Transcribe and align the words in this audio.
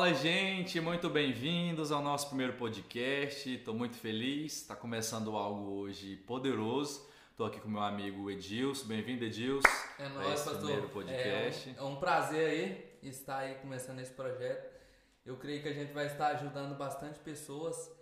Fala, 0.00 0.14
gente, 0.14 0.80
muito 0.80 1.10
bem-vindos 1.10 1.92
ao 1.92 2.00
nosso 2.00 2.28
primeiro 2.28 2.54
podcast. 2.54 3.54
Estou 3.54 3.74
muito 3.74 3.98
feliz, 3.98 4.62
está 4.62 4.74
começando 4.74 5.36
algo 5.36 5.72
hoje 5.72 6.16
poderoso. 6.16 7.06
Estou 7.30 7.46
aqui 7.46 7.60
com 7.60 7.68
meu 7.68 7.82
amigo 7.82 8.30
Edilson. 8.30 8.86
Bem-vindo, 8.86 9.26
Edilson. 9.26 9.68
É 9.98 10.08
nóis, 10.08 10.40
pastor. 10.40 10.56
primeiro 10.56 10.88
podcast. 10.88 11.74
É 11.76 11.82
um, 11.82 11.86
é 11.86 11.90
um 11.90 11.96
prazer 11.96 12.50
aí 12.50 12.98
estar 13.02 13.40
aí 13.40 13.56
começando 13.56 13.98
esse 13.98 14.12
projeto. 14.12 14.74
Eu 15.22 15.36
creio 15.36 15.60
que 15.60 15.68
a 15.68 15.74
gente 15.74 15.92
vai 15.92 16.06
estar 16.06 16.28
ajudando 16.28 16.78
bastante 16.78 17.18
pessoas 17.18 17.92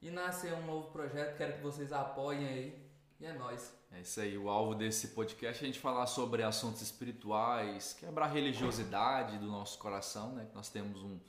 e 0.00 0.08
nascer 0.08 0.54
um 0.54 0.64
novo 0.64 0.90
projeto. 0.90 1.36
Quero 1.36 1.52
que 1.52 1.60
vocês 1.60 1.92
apoiem 1.92 2.48
aí. 2.48 2.88
E 3.20 3.26
é 3.26 3.32
nóis. 3.34 3.76
É 3.92 4.00
isso 4.00 4.18
aí, 4.22 4.38
o 4.38 4.48
alvo 4.48 4.74
desse 4.74 5.08
podcast 5.08 5.62
é 5.62 5.68
a 5.68 5.70
gente 5.70 5.78
falar 5.78 6.06
sobre 6.06 6.42
assuntos 6.42 6.80
espirituais, 6.80 7.92
quebrar 7.92 8.24
a 8.24 8.28
religiosidade 8.28 9.36
do 9.36 9.48
nosso 9.48 9.78
coração, 9.78 10.32
né? 10.32 10.46
Que 10.46 10.54
nós 10.54 10.70
temos 10.70 11.02
um 11.02 11.20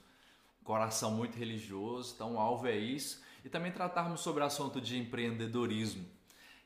coração 0.64 1.10
muito 1.10 1.38
religioso, 1.38 2.14
então 2.14 2.34
o 2.34 2.38
alvo 2.38 2.66
é 2.66 2.76
isso. 2.76 3.22
E 3.44 3.48
também 3.48 3.70
tratarmos 3.70 4.20
sobre 4.20 4.42
o 4.42 4.46
assunto 4.46 4.80
de 4.80 4.98
empreendedorismo. 4.98 6.04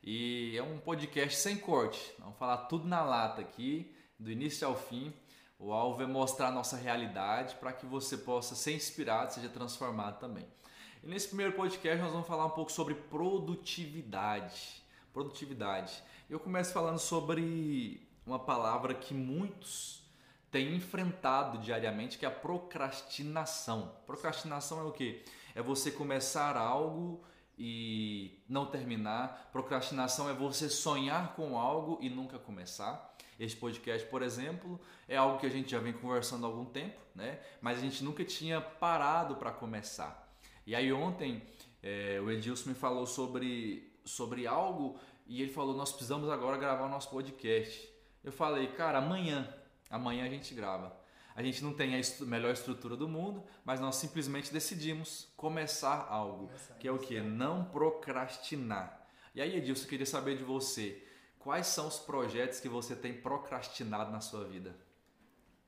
E 0.02 0.56
é 0.56 0.62
um 0.62 0.78
podcast 0.78 1.38
sem 1.38 1.58
corte, 1.58 2.00
vamos 2.18 2.38
falar 2.38 2.56
tudo 2.68 2.86
na 2.86 3.02
lata 3.02 3.40
aqui, 3.40 3.94
do 4.18 4.30
início 4.30 4.66
ao 4.66 4.76
fim. 4.76 5.12
O 5.58 5.72
alvo 5.72 6.02
é 6.02 6.06
mostrar 6.06 6.48
a 6.48 6.52
nossa 6.52 6.76
realidade 6.76 7.56
para 7.56 7.72
que 7.72 7.84
você 7.84 8.16
possa 8.16 8.54
ser 8.54 8.74
inspirado, 8.74 9.34
seja 9.34 9.48
transformado 9.48 10.20
também. 10.20 10.46
E 11.02 11.06
nesse 11.06 11.28
primeiro 11.28 11.52
podcast 11.52 12.00
nós 12.00 12.12
vamos 12.12 12.28
falar 12.28 12.46
um 12.46 12.50
pouco 12.50 12.70
sobre 12.70 12.94
produtividade 12.94 14.78
produtividade. 15.18 16.00
Eu 16.30 16.38
começo 16.38 16.72
falando 16.72 17.00
sobre 17.00 18.06
uma 18.24 18.38
palavra 18.38 18.94
que 18.94 19.12
muitos 19.12 20.07
têm 20.50 20.74
enfrentado 20.74 21.58
diariamente, 21.58 22.18
que 22.18 22.24
é 22.24 22.28
a 22.28 22.32
procrastinação. 22.32 23.94
Procrastinação 24.06 24.80
é 24.80 24.82
o 24.84 24.92
que? 24.92 25.22
É 25.54 25.62
você 25.62 25.90
começar 25.90 26.56
algo 26.56 27.22
e 27.58 28.42
não 28.48 28.66
terminar. 28.66 29.48
Procrastinação 29.52 30.30
é 30.30 30.32
você 30.32 30.68
sonhar 30.68 31.34
com 31.34 31.58
algo 31.58 31.98
e 32.00 32.08
nunca 32.08 32.38
começar. 32.38 33.16
Este 33.38 33.56
podcast, 33.56 34.06
por 34.08 34.22
exemplo, 34.22 34.80
é 35.06 35.16
algo 35.16 35.38
que 35.38 35.46
a 35.46 35.50
gente 35.50 35.70
já 35.70 35.78
vem 35.78 35.92
conversando 35.92 36.44
há 36.44 36.48
algum 36.48 36.64
tempo, 36.64 36.98
né? 37.14 37.38
Mas 37.60 37.78
a 37.78 37.80
gente 37.80 38.02
nunca 38.02 38.24
tinha 38.24 38.60
parado 38.60 39.36
para 39.36 39.50
começar. 39.50 40.28
E 40.66 40.74
aí 40.74 40.92
ontem 40.92 41.42
é, 41.82 42.20
o 42.20 42.30
Edilson 42.30 42.70
me 42.70 42.74
falou 42.74 43.06
sobre, 43.06 43.92
sobre 44.04 44.46
algo 44.46 44.98
e 45.26 45.40
ele 45.42 45.52
falou: 45.52 45.76
Nós 45.76 45.92
precisamos 45.92 46.28
agora 46.30 46.56
gravar 46.56 46.86
o 46.86 46.88
nosso 46.88 47.10
podcast. 47.10 47.88
Eu 48.24 48.32
falei: 48.32 48.66
Cara, 48.68 48.98
amanhã, 48.98 49.48
amanhã 49.90 50.24
a 50.24 50.28
gente 50.28 50.54
grava. 50.54 50.96
A 51.34 51.42
gente 51.42 51.62
não 51.62 51.72
tem 51.72 51.94
a 51.94 51.98
est 51.98 52.20
melhor 52.22 52.52
estrutura 52.52 52.96
do 52.96 53.08
mundo, 53.08 53.44
mas 53.64 53.78
nós 53.78 53.94
simplesmente 53.94 54.52
decidimos 54.52 55.32
começar 55.36 56.06
algo, 56.10 56.48
começar, 56.48 56.74
que 56.74 56.88
é 56.88 56.90
o 56.90 56.98
que? 56.98 57.20
Não 57.20 57.64
procrastinar. 57.66 59.06
E 59.34 59.40
aí, 59.40 59.56
Edilson, 59.56 59.84
eu 59.84 59.88
queria 59.88 60.04
saber 60.04 60.36
de 60.36 60.42
você: 60.42 61.06
quais 61.38 61.68
são 61.68 61.86
os 61.86 61.98
projetos 61.98 62.58
que 62.58 62.68
você 62.68 62.96
tem 62.96 63.14
procrastinado 63.20 64.10
na 64.10 64.20
sua 64.20 64.44
vida? 64.44 64.74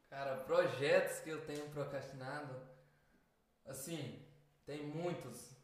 Cara, 0.09 0.39
projetos 0.39 1.21
que 1.21 1.31
eu 1.31 1.47
tenho 1.47 1.71
procrastinado, 1.71 2.53
assim, 3.65 4.27
tem 4.67 4.85
muitos. 4.85 5.55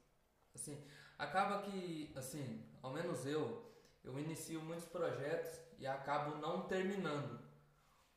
Assim, 0.54 0.80
acaba 1.18 1.62
que, 1.62 2.12
assim, 2.14 2.64
ao 2.80 2.92
menos 2.92 3.26
eu, 3.26 3.68
eu 4.04 4.16
inicio 4.20 4.62
muitos 4.62 4.86
projetos 4.86 5.50
e 5.80 5.86
acabo 5.86 6.36
não 6.36 6.68
terminando. 6.68 7.40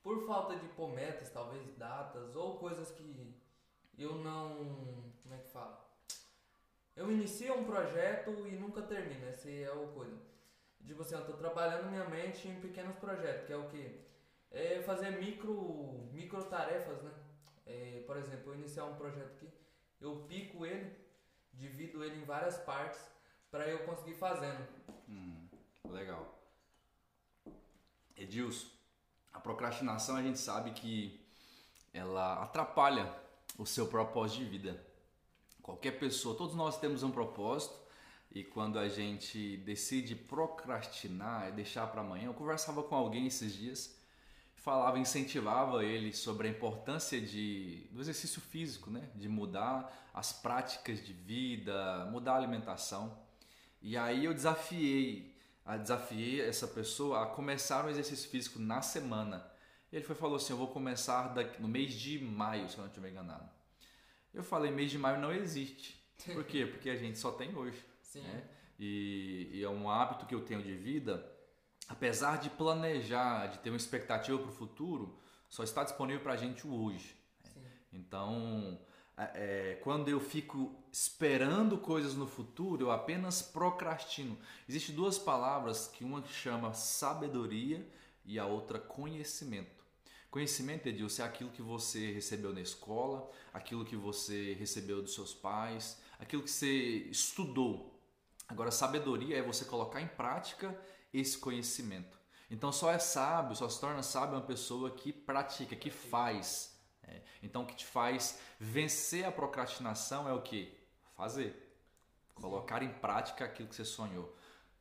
Por 0.02 0.26
falta 0.26 0.56
de 0.56 0.68
pôr 0.70 0.90
metas, 0.90 1.30
talvez 1.30 1.76
datas 1.78 2.36
ou 2.36 2.58
coisas 2.58 2.92
que 2.92 3.36
eu 3.98 4.16
não. 4.16 5.12
Como 5.22 5.36
é 5.36 5.38
que 5.38 5.50
fala? 5.50 5.86
Eu 6.96 7.12
inicio 7.12 7.54
um 7.54 7.64
projeto 7.64 8.32
e 8.48 8.52
nunca 8.52 8.82
termino, 8.82 9.28
essa 9.28 9.50
é 9.50 9.66
a 9.66 9.88
coisa. 9.88 10.18
Tipo 10.86 11.02
assim, 11.02 11.16
eu 11.16 11.26
tô 11.26 11.34
trabalhando 11.34 11.90
minha 11.90 12.06
mente 12.06 12.48
em 12.48 12.60
pequenos 12.60 12.96
projetos, 12.98 13.46
que 13.46 13.54
é 13.54 13.58
o 13.58 13.70
que? 13.70 14.02
É 14.52 14.82
fazer 14.82 15.12
micro, 15.12 16.10
micro 16.12 16.44
tarefas, 16.46 17.02
né? 17.04 17.12
É, 17.66 18.04
por 18.08 18.18
exemplo, 18.18 18.52
eu 18.52 18.56
iniciar 18.56 18.86
um 18.86 18.96
projeto 18.96 19.32
aqui, 19.36 19.50
eu 20.02 20.26
pico 20.28 20.66
ele, 20.66 20.98
divido 21.54 22.04
ele 22.04 22.18
em 22.18 22.26
várias 22.26 22.58
partes 22.58 23.00
para 23.52 23.68
eu 23.68 23.86
conseguir 23.86 24.16
fazendo. 24.16 24.68
Hum. 25.08 25.48
Legal. 25.90 26.40
Edilson, 28.16 28.68
a 29.34 29.40
procrastinação 29.40 30.16
a 30.16 30.22
gente 30.22 30.40
sabe 30.40 30.72
que 30.72 31.20
ela 31.94 32.44
atrapalha 32.44 33.14
o 33.58 33.66
seu 33.66 33.88
propósito 33.88 34.40
de 34.40 34.46
vida. 34.46 34.86
Qualquer 35.62 36.00
pessoa, 36.00 36.36
todos 36.36 36.56
nós 36.56 36.80
temos 36.80 37.04
um 37.04 37.12
propósito 37.12 37.76
e 38.32 38.44
quando 38.44 38.78
a 38.78 38.88
gente 38.88 39.58
decide 39.58 40.16
procrastinar, 40.16 41.52
deixar 41.52 41.88
para 41.88 42.02
amanhã, 42.02 42.26
eu 42.26 42.34
conversava 42.34 42.84
com 42.84 42.96
alguém 42.96 43.28
esses 43.28 43.54
dias, 43.54 44.00
falava, 44.56 45.00
incentivava 45.00 45.84
ele 45.84 46.14
sobre 46.14 46.48
a 46.48 46.52
importância 46.52 47.20
de, 47.20 47.88
do 47.92 48.02
exercício 48.02 48.42
físico, 48.42 48.90
né? 48.92 49.10
de 49.16 49.28
mudar 49.28 50.10
as 50.14 50.32
práticas 50.32 51.04
de 51.04 51.14
vida, 51.14 52.08
mudar 52.12 52.34
a 52.34 52.38
alimentação. 52.38 53.18
E 53.82 53.98
aí 53.98 54.26
eu 54.26 54.34
desafiei 54.34 55.36
a 55.66 55.78
desafiei 55.78 56.42
essa 56.42 56.68
pessoa 56.68 57.24
a 57.24 57.26
começar 57.28 57.86
um 57.86 57.90
exercício 57.90 58.30
físico 58.30 58.60
na 58.60 58.82
semana. 58.82 59.50
Ele 59.92 60.04
foi 60.04 60.16
falou 60.16 60.36
assim: 60.38 60.54
Eu 60.54 60.58
vou 60.58 60.68
começar 60.68 61.34
no 61.60 61.68
mês 61.68 61.94
de 61.94 62.20
maio, 62.20 62.70
se 62.70 62.78
eu 62.78 62.82
não 62.82 62.88
estiver 62.88 63.10
enganado. 63.10 63.50
Eu 64.34 64.44
falei: 64.44 64.72
mês 64.72 64.92
de 64.92 64.98
maio 64.98 65.20
não 65.20 65.34
existe. 65.34 66.00
Por 66.34 66.44
quê? 66.44 66.66
Porque 66.72 66.90
a 66.90 66.96
gente 66.96 67.18
só 67.18 67.32
tem 67.32 67.56
hoje. 67.56 67.84
Sim. 68.02 68.22
Né? 68.22 68.44
E, 68.80 69.50
e 69.54 69.64
é 69.64 69.70
um 69.70 69.90
hábito 69.90 70.26
que 70.26 70.34
eu 70.34 70.46
tenho 70.46 70.62
de 70.62 70.74
vida. 70.74 71.26
Apesar 71.88 72.38
de 72.38 72.50
planejar, 72.52 73.48
de 73.48 73.60
ter 73.60 73.72
uma 73.72 73.78
expectativa 73.78 74.38
para 74.38 74.50
o 74.50 74.54
futuro, 74.54 75.20
só 75.50 75.64
está 75.64 75.84
disponível 75.84 76.22
para 76.22 76.34
a 76.34 76.38
gente 76.38 76.68
hoje. 76.68 77.16
Sim. 77.44 77.64
Então, 77.92 78.80
é, 79.36 79.80
quando 79.84 80.08
eu 80.08 80.20
fico 80.20 80.74
esperando 80.92 81.78
coisas 81.78 82.16
no 82.16 82.26
futuro, 82.26 82.86
eu 82.86 82.92
apenas 82.92 83.42
procrastino. 83.42 84.38
Existem 84.68 84.96
duas 84.96 85.18
palavras 85.18 85.88
que 85.88 86.04
uma 86.04 86.24
chama 86.26 86.74
sabedoria 86.74 87.86
e 88.26 88.40
a 88.40 88.46
outra 88.46 88.80
conhecimento. 88.80 89.80
Conhecimento, 90.32 90.88
Edilson, 90.88 91.24
é 91.24 91.26
aquilo 91.26 91.50
que 91.50 91.62
você 91.62 92.12
recebeu 92.12 92.54
na 92.54 92.62
escola, 92.62 93.30
aquilo 93.52 93.84
que 93.84 93.96
você 93.96 94.54
recebeu 94.54 95.02
dos 95.02 95.16
seus 95.16 95.34
pais, 95.34 96.00
aquilo 96.20 96.44
que 96.44 96.52
você 96.52 97.08
estudou. 97.10 98.00
Agora, 98.48 98.70
sabedoria 98.70 99.38
é 99.38 99.42
você 99.42 99.66
colocar 99.66 100.02
em 100.02 100.08
prática 100.08 100.80
esse 101.12 101.38
conhecimento. 101.38 102.20
Então, 102.50 102.72
só 102.72 102.92
é 102.92 103.00
sábio, 103.00 103.56
só 103.56 103.68
se 103.68 103.80
torna 103.80 104.04
sábio 104.04 104.36
uma 104.36 104.46
pessoa 104.46 104.92
que 104.92 105.12
pratica, 105.12 105.76
que 105.76 105.90
faz. 105.90 106.69
É. 107.10 107.22
Então, 107.42 107.64
o 107.64 107.66
que 107.66 107.76
te 107.76 107.86
faz 107.86 108.40
vencer 108.60 109.26
a 109.26 109.32
procrastinação 109.32 110.28
é 110.28 110.34
o 110.34 110.42
que? 110.42 110.78
Fazer. 111.16 111.66
Colocar 112.36 112.84
em 112.84 112.94
prática 112.94 113.46
aquilo 113.46 113.68
que 113.68 113.76
você 113.76 113.86
sonhou. 113.86 114.36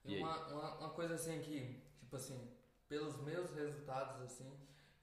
E 0.05 0.19
uma, 0.19 0.47
uma, 0.49 0.75
uma, 0.77 0.91
coisa 0.91 1.15
assim 1.15 1.41
que, 1.41 1.83
tipo 1.99 2.17
assim, 2.17 2.51
pelos 2.89 3.17
meus 3.23 3.53
resultados, 3.55 4.23
assim, 4.23 4.51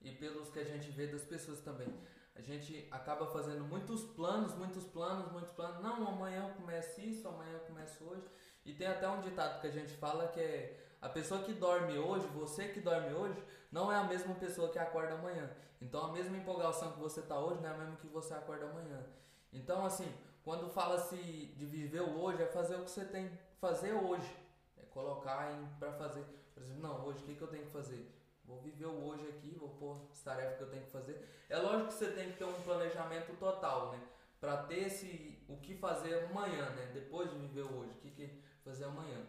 e 0.00 0.12
pelos 0.12 0.50
que 0.50 0.58
a 0.58 0.64
gente 0.64 0.90
vê 0.90 1.06
das 1.06 1.24
pessoas 1.24 1.60
também, 1.60 1.88
a 2.34 2.40
gente 2.40 2.86
acaba 2.90 3.26
fazendo 3.26 3.64
muitos 3.64 4.02
planos, 4.02 4.54
muitos 4.54 4.84
planos, 4.84 5.30
muitos 5.32 5.52
planos. 5.52 5.82
Não, 5.82 6.06
amanhã 6.08 6.48
eu 6.48 6.54
começo 6.54 7.00
isso, 7.00 7.26
amanhã 7.28 7.52
eu 7.52 7.60
começo 7.60 8.04
hoje. 8.04 8.26
E 8.64 8.74
tem 8.74 8.86
até 8.86 9.08
um 9.08 9.20
ditado 9.20 9.60
que 9.60 9.66
a 9.66 9.70
gente 9.70 9.92
fala 9.94 10.28
que 10.28 10.40
é 10.40 10.85
a 11.06 11.08
pessoa 11.08 11.42
que 11.44 11.52
dorme 11.52 11.96
hoje, 11.96 12.26
você 12.28 12.66
que 12.66 12.80
dorme 12.80 13.14
hoje, 13.14 13.40
não 13.70 13.92
é 13.92 13.96
a 13.96 14.02
mesma 14.02 14.34
pessoa 14.34 14.70
que 14.70 14.78
acorda 14.78 15.14
amanhã. 15.14 15.48
Então 15.80 16.06
a 16.06 16.12
mesma 16.12 16.36
empolgação 16.36 16.92
que 16.92 16.98
você 16.98 17.20
está 17.20 17.38
hoje 17.38 17.60
não 17.60 17.68
é 17.68 17.72
a 17.72 17.76
mesma 17.76 17.96
que 17.96 18.08
você 18.08 18.34
acorda 18.34 18.66
amanhã. 18.66 19.06
Então 19.52 19.86
assim, 19.86 20.12
quando 20.44 20.68
fala-se 20.68 21.16
de 21.16 21.64
viver 21.64 22.00
o 22.00 22.20
hoje, 22.20 22.42
é 22.42 22.46
fazer 22.46 22.74
o 22.74 22.82
que 22.82 22.90
você 22.90 23.04
tem 23.04 23.28
que 23.28 23.38
fazer 23.60 23.92
hoje. 23.92 24.36
É 24.76 24.84
colocar 24.86 25.48
para 25.78 25.92
fazer. 25.92 26.24
Por 26.52 26.62
exemplo, 26.62 26.82
não, 26.82 27.06
hoje 27.06 27.20
o 27.20 27.26
que, 27.26 27.36
que 27.36 27.42
eu 27.42 27.48
tenho 27.48 27.66
que 27.66 27.72
fazer? 27.72 28.12
Vou 28.44 28.60
viver 28.60 28.86
o 28.86 29.04
hoje 29.04 29.28
aqui, 29.28 29.56
vou 29.56 29.68
pôr 29.70 29.96
as 30.10 30.22
tarefas 30.22 30.56
que 30.56 30.62
eu 30.64 30.70
tenho 30.70 30.84
que 30.84 30.90
fazer. 30.90 31.28
É 31.48 31.56
lógico 31.56 31.86
que 31.86 31.94
você 31.94 32.10
tem 32.10 32.32
que 32.32 32.38
ter 32.38 32.44
um 32.44 32.62
planejamento 32.62 33.36
total, 33.38 33.92
né? 33.92 34.00
Para 34.40 34.64
ter 34.64 34.86
esse, 34.86 35.38
o 35.48 35.56
que 35.56 35.76
fazer 35.76 36.24
amanhã, 36.24 36.70
né? 36.70 36.90
Depois 36.92 37.30
de 37.30 37.38
viver 37.38 37.62
o 37.62 37.78
hoje, 37.78 37.92
o 37.92 38.00
que, 38.00 38.10
que 38.10 38.42
fazer 38.64 38.84
amanhã. 38.84 39.24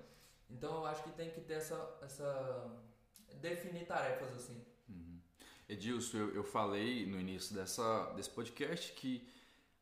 Então 0.50 0.76
eu 0.76 0.86
acho 0.86 1.04
que 1.04 1.12
tem 1.12 1.30
que 1.30 1.42
ter 1.42 1.56
essa. 1.56 1.98
essa 2.02 2.72
definir 3.36 3.86
tarefas 3.86 4.34
assim. 4.36 4.64
Uhum. 4.90 5.20
Edilson, 5.70 6.18
eu, 6.18 6.36
eu 6.36 6.44
falei 6.44 7.06
no 7.06 7.20
início 7.20 7.54
dessa, 7.54 8.12
desse 8.16 8.30
podcast 8.30 8.94
que 8.94 9.28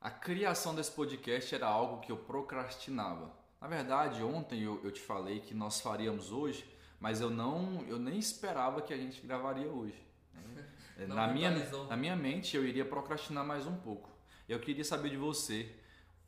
a 0.02 0.10
criação 0.10 0.76
desse 0.76 0.92
podcast 0.92 1.56
era 1.56 1.68
algo 1.68 2.02
que 2.02 2.12
eu 2.12 2.18
procrastinava. 2.18 3.32
Na 3.60 3.68
verdade, 3.68 4.22
ontem 4.22 4.62
eu, 4.62 4.80
eu 4.84 4.92
te 4.92 5.02
falei 5.02 5.40
que 5.40 5.54
nós 5.54 5.82
faríamos 5.82 6.32
hoje, 6.32 6.64
mas 7.00 7.22
eu 7.22 7.30
não, 7.30 7.84
eu 7.88 7.98
nem 7.98 8.20
esperava 8.20 8.82
que 8.82 8.94
a 8.94 8.98
gente 8.98 9.26
gravaria 9.26 9.68
hoje. 9.68 10.00
Né? 10.34 10.66
na, 11.08 11.28
minha, 11.28 11.52
na 11.88 11.98
minha 11.98 12.16
mente 12.16 12.56
eu 12.56 12.66
iria 12.66 12.86
procrastinar 12.86 13.46
mais 13.46 13.66
um 13.66 13.76
pouco. 13.76 14.10
Eu 14.48 14.60
queria 14.60 14.84
saber 14.84 15.10
de 15.10 15.18
você 15.18 15.76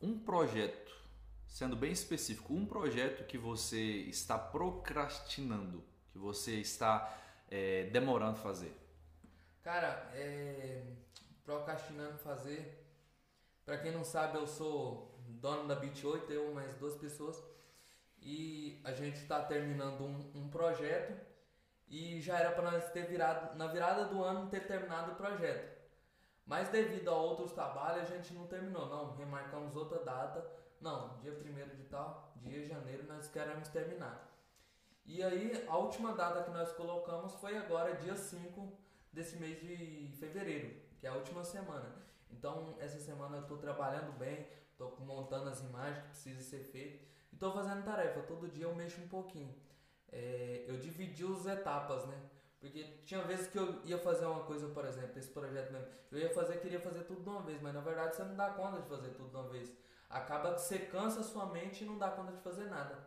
um 0.02 0.18
projeto, 0.18 0.92
sendo 1.48 1.74
bem 1.74 1.90
específico, 1.90 2.54
um 2.54 2.64
projeto 2.64 3.26
que 3.26 3.36
você 3.36 3.80
está 3.80 4.38
procrastinando, 4.38 5.82
que 6.12 6.18
você 6.18 6.52
está 6.60 7.18
é, 7.50 7.84
demorando 7.84 8.38
fazer. 8.38 8.72
Cara, 9.62 10.10
é, 10.14 10.82
procrastinando 11.44 12.18
fazer. 12.18 12.86
Para 13.64 13.78
quem 13.78 13.90
não 13.90 14.04
sabe, 14.04 14.38
eu 14.38 14.46
sou 14.46 15.18
dono 15.28 15.66
da 15.66 15.74
Beat 15.74 16.04
8, 16.04 16.32
eu 16.32 16.52
mais 16.52 16.74
duas 16.74 16.94
pessoas. 16.94 17.42
E 18.20 18.80
a 18.84 18.92
gente 18.92 19.16
está 19.16 19.42
terminando 19.42 20.02
um, 20.02 20.32
um, 20.34 20.48
projeto 20.48 21.18
e 21.88 22.20
já 22.20 22.38
era 22.38 22.50
para 22.52 22.70
nós 22.70 22.90
ter 22.92 23.06
virado, 23.06 23.56
na 23.56 23.66
virada 23.66 24.04
do 24.06 24.22
ano, 24.22 24.50
ter 24.50 24.66
terminado 24.66 25.12
o 25.12 25.16
projeto. 25.16 25.76
Mas 26.44 26.68
devido 26.70 27.08
a 27.08 27.14
outros 27.14 27.52
trabalhos, 27.52 28.10
a 28.10 28.16
gente 28.16 28.32
não 28.34 28.46
terminou. 28.46 28.88
Não, 28.88 29.16
remarcamos 29.16 29.76
outra 29.76 30.02
data. 30.02 30.57
Não, 30.80 31.18
dia 31.18 31.32
1 31.32 31.76
de 31.76 31.84
tal, 31.84 32.32
dia 32.36 32.64
janeiro, 32.66 33.04
nós 33.06 33.28
queremos 33.28 33.68
terminar. 33.68 34.32
E 35.04 35.22
aí, 35.22 35.64
a 35.66 35.76
última 35.76 36.12
data 36.12 36.44
que 36.44 36.50
nós 36.50 36.70
colocamos 36.72 37.34
foi 37.34 37.56
agora, 37.56 37.96
dia 37.96 38.14
5 38.14 38.72
desse 39.12 39.36
mês 39.36 39.58
de 39.60 40.14
fevereiro, 40.20 40.80
que 41.00 41.06
é 41.06 41.10
a 41.10 41.14
última 41.14 41.42
semana. 41.42 41.96
Então, 42.30 42.76
essa 42.78 43.00
semana 43.00 43.38
eu 43.38 43.42
estou 43.42 43.58
trabalhando 43.58 44.16
bem, 44.18 44.46
estou 44.70 44.96
montando 45.00 45.48
as 45.48 45.60
imagens 45.60 45.98
que 45.98 46.08
precisam 46.10 46.42
ser 46.42 46.62
feitas 46.64 47.00
e 47.32 47.34
estou 47.34 47.52
fazendo 47.52 47.84
tarefa. 47.84 48.20
Todo 48.22 48.48
dia 48.48 48.64
eu 48.64 48.74
mexo 48.74 49.00
um 49.00 49.08
pouquinho. 49.08 49.54
É, 50.12 50.64
eu 50.68 50.78
dividi 50.78 51.24
as 51.24 51.46
etapas, 51.46 52.06
né? 52.06 52.20
Porque 52.60 52.82
tinha 53.04 53.22
vezes 53.22 53.48
que 53.48 53.58
eu 53.58 53.84
ia 53.84 53.98
fazer 53.98 54.26
uma 54.26 54.44
coisa, 54.44 54.68
por 54.68 54.84
exemplo, 54.84 55.18
esse 55.18 55.30
projeto 55.30 55.72
mesmo. 55.72 55.88
Eu 56.10 56.18
ia 56.18 56.30
fazer, 56.30 56.60
queria 56.60 56.80
fazer 56.80 57.04
tudo 57.04 57.22
de 57.22 57.28
uma 57.28 57.42
vez, 57.42 57.60
mas 57.60 57.74
na 57.74 57.80
verdade 57.80 58.14
você 58.14 58.24
não 58.24 58.36
dá 58.36 58.50
conta 58.50 58.80
de 58.80 58.88
fazer 58.88 59.10
tudo 59.10 59.30
de 59.30 59.36
uma 59.36 59.48
vez. 59.48 59.72
Acaba 60.08 60.54
que 60.54 60.60
você 60.60 60.78
cansa 60.78 61.20
a 61.20 61.24
sua 61.24 61.46
mente 61.46 61.84
e 61.84 61.86
não 61.86 61.98
dá 61.98 62.10
conta 62.10 62.32
de 62.32 62.40
fazer 62.40 62.64
nada. 62.64 63.06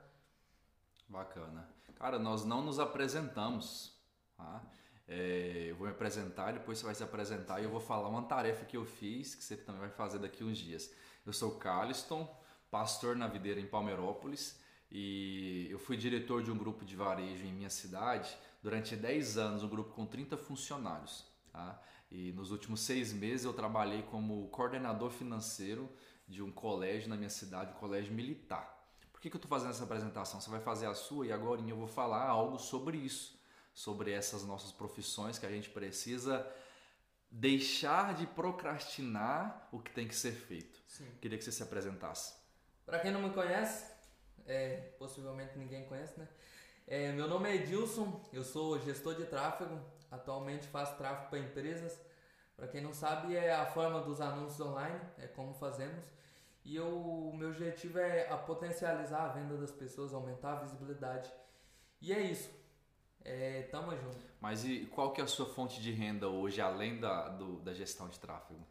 Bacana. 1.07 1.67
Cara, 1.95 2.19
nós 2.19 2.45
não 2.45 2.61
nos 2.61 2.79
apresentamos. 2.79 3.95
Tá? 4.37 4.61
É, 5.07 5.65
eu 5.69 5.75
vou 5.75 5.87
me 5.87 5.93
apresentar, 5.93 6.53
depois 6.53 6.79
você 6.79 6.85
vai 6.85 6.95
se 6.95 7.03
apresentar 7.03 7.59
e 7.59 7.63
eu 7.63 7.69
vou 7.69 7.81
falar 7.81 8.07
uma 8.07 8.23
tarefa 8.23 8.65
que 8.65 8.77
eu 8.77 8.85
fiz, 8.85 9.35
que 9.35 9.43
você 9.43 9.57
também 9.57 9.81
vai 9.81 9.89
fazer 9.89 10.19
daqui 10.19 10.43
uns 10.43 10.57
dias. 10.57 10.91
Eu 11.25 11.33
sou 11.33 11.57
Carliston, 11.57 12.27
pastor 12.69 13.15
na 13.15 13.27
videira 13.27 13.59
em 13.59 13.67
Palmeirópolis 13.67 14.59
e 14.89 15.67
eu 15.69 15.79
fui 15.79 15.97
diretor 15.97 16.43
de 16.43 16.51
um 16.51 16.57
grupo 16.57 16.85
de 16.85 16.95
varejo 16.95 17.45
em 17.45 17.51
minha 17.53 17.69
cidade 17.69 18.35
durante 18.63 18.95
10 18.95 19.37
anos, 19.37 19.63
um 19.63 19.69
grupo 19.69 19.93
com 19.93 20.05
30 20.05 20.37
funcionários. 20.37 21.25
Tá? 21.51 21.81
E 22.09 22.31
nos 22.31 22.51
últimos 22.51 22.81
seis 22.81 23.11
meses 23.11 23.45
eu 23.45 23.53
trabalhei 23.53 24.03
como 24.03 24.47
coordenador 24.47 25.09
financeiro 25.09 25.89
de 26.31 26.41
um 26.41 26.51
colégio 26.51 27.09
na 27.09 27.15
minha 27.15 27.29
cidade, 27.29 27.71
um 27.71 27.79
colégio 27.79 28.13
militar. 28.13 28.79
Por 29.11 29.21
que, 29.21 29.29
que 29.29 29.35
eu 29.35 29.39
estou 29.39 29.49
fazendo 29.49 29.71
essa 29.71 29.83
apresentação? 29.83 30.41
Você 30.41 30.49
vai 30.49 30.61
fazer 30.61 30.87
a 30.87 30.95
sua 30.95 31.27
e 31.27 31.31
agora 31.31 31.61
eu 31.61 31.75
vou 31.75 31.87
falar 31.87 32.27
algo 32.27 32.57
sobre 32.57 32.97
isso 32.97 33.39
sobre 33.73 34.11
essas 34.11 34.43
nossas 34.43 34.71
profissões 34.71 35.39
que 35.39 35.45
a 35.45 35.49
gente 35.49 35.69
precisa 35.69 36.45
deixar 37.29 38.13
de 38.13 38.27
procrastinar 38.27 39.67
o 39.71 39.79
que 39.79 39.91
tem 39.91 40.07
que 40.07 40.15
ser 40.15 40.33
feito. 40.33 40.81
Sim. 40.87 41.09
Queria 41.21 41.37
que 41.37 41.43
você 41.43 41.51
se 41.51 41.63
apresentasse. 41.63 42.35
Para 42.85 42.99
quem 42.99 43.11
não 43.11 43.21
me 43.21 43.29
conhece, 43.29 43.85
é, 44.45 44.91
possivelmente 44.99 45.57
ninguém 45.57 45.85
conhece, 45.85 46.19
né? 46.19 46.27
É, 46.87 47.11
meu 47.13 47.27
nome 47.27 47.49
é 47.49 47.55
Edilson, 47.55 48.21
eu 48.33 48.43
sou 48.43 48.77
gestor 48.79 49.15
de 49.15 49.25
tráfego, 49.25 49.79
atualmente 50.09 50.67
faço 50.67 50.97
tráfego 50.97 51.29
para 51.29 51.39
empresas. 51.39 51.97
Para 52.57 52.67
quem 52.67 52.81
não 52.81 52.93
sabe, 52.93 53.35
é 53.35 53.53
a 53.53 53.65
forma 53.65 54.01
dos 54.01 54.19
anúncios 54.19 54.59
online, 54.59 54.99
é 55.17 55.27
como 55.27 55.53
fazemos. 55.53 56.05
E 56.63 56.79
o 56.79 57.33
meu 57.33 57.49
objetivo 57.49 57.99
é 57.99 58.29
a 58.29 58.37
potencializar 58.37 59.25
a 59.25 59.29
venda 59.29 59.57
das 59.57 59.71
pessoas, 59.71 60.13
aumentar 60.13 60.53
a 60.53 60.61
visibilidade. 60.61 61.31
E 61.99 62.13
é 62.13 62.21
isso. 62.21 62.49
É, 63.23 63.63
tamo 63.71 63.95
junto. 63.95 64.17
Mas 64.39 64.65
e 64.65 64.85
qual 64.87 65.11
que 65.11 65.21
é 65.21 65.23
a 65.23 65.27
sua 65.27 65.45
fonte 65.45 65.81
de 65.81 65.91
renda 65.91 66.27
hoje, 66.27 66.61
além 66.61 66.99
da, 66.99 67.29
do, 67.29 67.59
da 67.59 67.73
gestão 67.73 68.07
de 68.09 68.19
tráfego? 68.19 68.65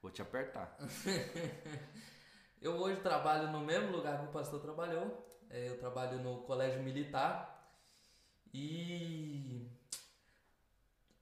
Vou 0.00 0.10
te 0.10 0.22
apertar. 0.22 0.76
eu 2.62 2.72
hoje 2.74 3.00
trabalho 3.00 3.50
no 3.50 3.60
mesmo 3.60 3.90
lugar 3.90 4.20
que 4.20 4.26
o 4.26 4.32
pastor 4.32 4.60
trabalhou. 4.60 5.24
É, 5.50 5.68
eu 5.68 5.78
trabalho 5.78 6.18
no 6.20 6.42
colégio 6.42 6.82
militar. 6.82 7.52
E 8.54 9.68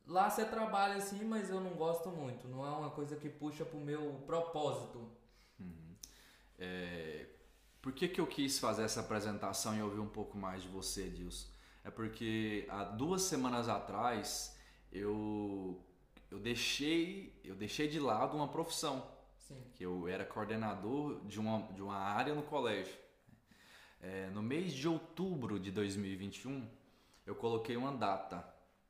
lá 0.06 0.28
você 0.28 0.44
trabalha 0.44 0.96
assim, 0.96 1.24
mas 1.24 1.50
eu 1.50 1.60
não 1.60 1.74
gosto 1.74 2.10
muito. 2.10 2.46
Não 2.46 2.64
é 2.66 2.70
uma 2.70 2.90
coisa 2.90 3.16
que 3.16 3.28
puxa 3.28 3.64
pro 3.64 3.78
meu 3.78 4.22
propósito. 4.26 5.10
É, 6.58 7.26
por 7.82 7.92
que, 7.92 8.08
que 8.08 8.20
eu 8.20 8.26
quis 8.26 8.58
fazer 8.58 8.82
essa 8.82 9.00
apresentação 9.00 9.76
e 9.76 9.82
ouvir 9.82 10.00
um 10.00 10.08
pouco 10.08 10.36
mais 10.38 10.62
de 10.62 10.68
você, 10.68 11.08
Dilson? 11.10 11.54
é 11.84 11.90
porque 11.90 12.64
há 12.70 12.82
duas 12.82 13.22
semanas 13.22 13.68
atrás 13.68 14.58
eu 14.90 15.78
eu 16.30 16.38
deixei 16.38 17.38
eu 17.44 17.54
deixei 17.54 17.86
de 17.86 18.00
lado 18.00 18.36
uma 18.36 18.48
profissão 18.48 19.06
Sim. 19.36 19.62
que 19.74 19.84
eu 19.84 20.08
era 20.08 20.24
coordenador 20.24 21.22
de 21.26 21.38
uma 21.38 21.60
de 21.72 21.82
uma 21.82 21.96
área 21.96 22.34
no 22.34 22.42
colégio 22.42 22.96
é, 24.00 24.30
no 24.30 24.42
mês 24.42 24.72
de 24.72 24.88
outubro 24.88 25.60
de 25.60 25.70
2021 25.70 26.66
eu 27.26 27.34
coloquei 27.34 27.76
uma 27.76 27.92
data 27.92 28.42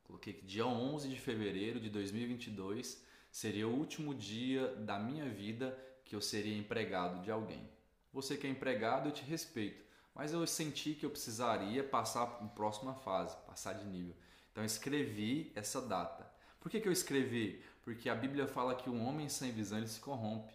coloquei 0.04 0.32
que 0.32 0.46
dia 0.46 0.66
11 0.66 1.08
de 1.08 1.18
fevereiro 1.18 1.80
de 1.80 1.90
2022 1.90 3.04
seria 3.30 3.66
o 3.66 3.74
último 3.74 4.14
dia 4.14 4.68
da 4.76 5.00
minha 5.00 5.28
vida 5.28 5.76
que 6.04 6.14
eu 6.14 6.20
seria 6.20 6.56
empregado 6.56 7.22
de 7.22 7.30
alguém 7.30 7.68
você 8.12 8.36
que 8.36 8.46
é 8.46 8.50
empregado 8.50 9.08
eu 9.08 9.12
te 9.12 9.22
respeito 9.22 9.84
mas 10.14 10.32
eu 10.32 10.46
senti 10.46 10.94
que 10.94 11.04
eu 11.04 11.10
precisaria 11.10 11.82
passar 11.82 12.26
para 12.26 12.46
a 12.46 12.50
próxima 12.50 12.94
fase, 12.94 13.36
passar 13.46 13.72
de 13.72 13.84
nível. 13.84 14.14
Então 14.52 14.62
eu 14.62 14.66
escrevi 14.66 15.50
essa 15.56 15.82
data. 15.82 16.30
Por 16.60 16.70
que, 16.70 16.80
que 16.80 16.86
eu 16.86 16.92
escrevi? 16.92 17.62
Porque 17.82 18.08
a 18.08 18.14
Bíblia 18.14 18.46
fala 18.46 18.76
que 18.76 18.88
um 18.88 19.06
homem 19.06 19.28
sem 19.28 19.50
visão 19.50 19.78
ele 19.78 19.88
se 19.88 19.98
corrompe. 19.98 20.54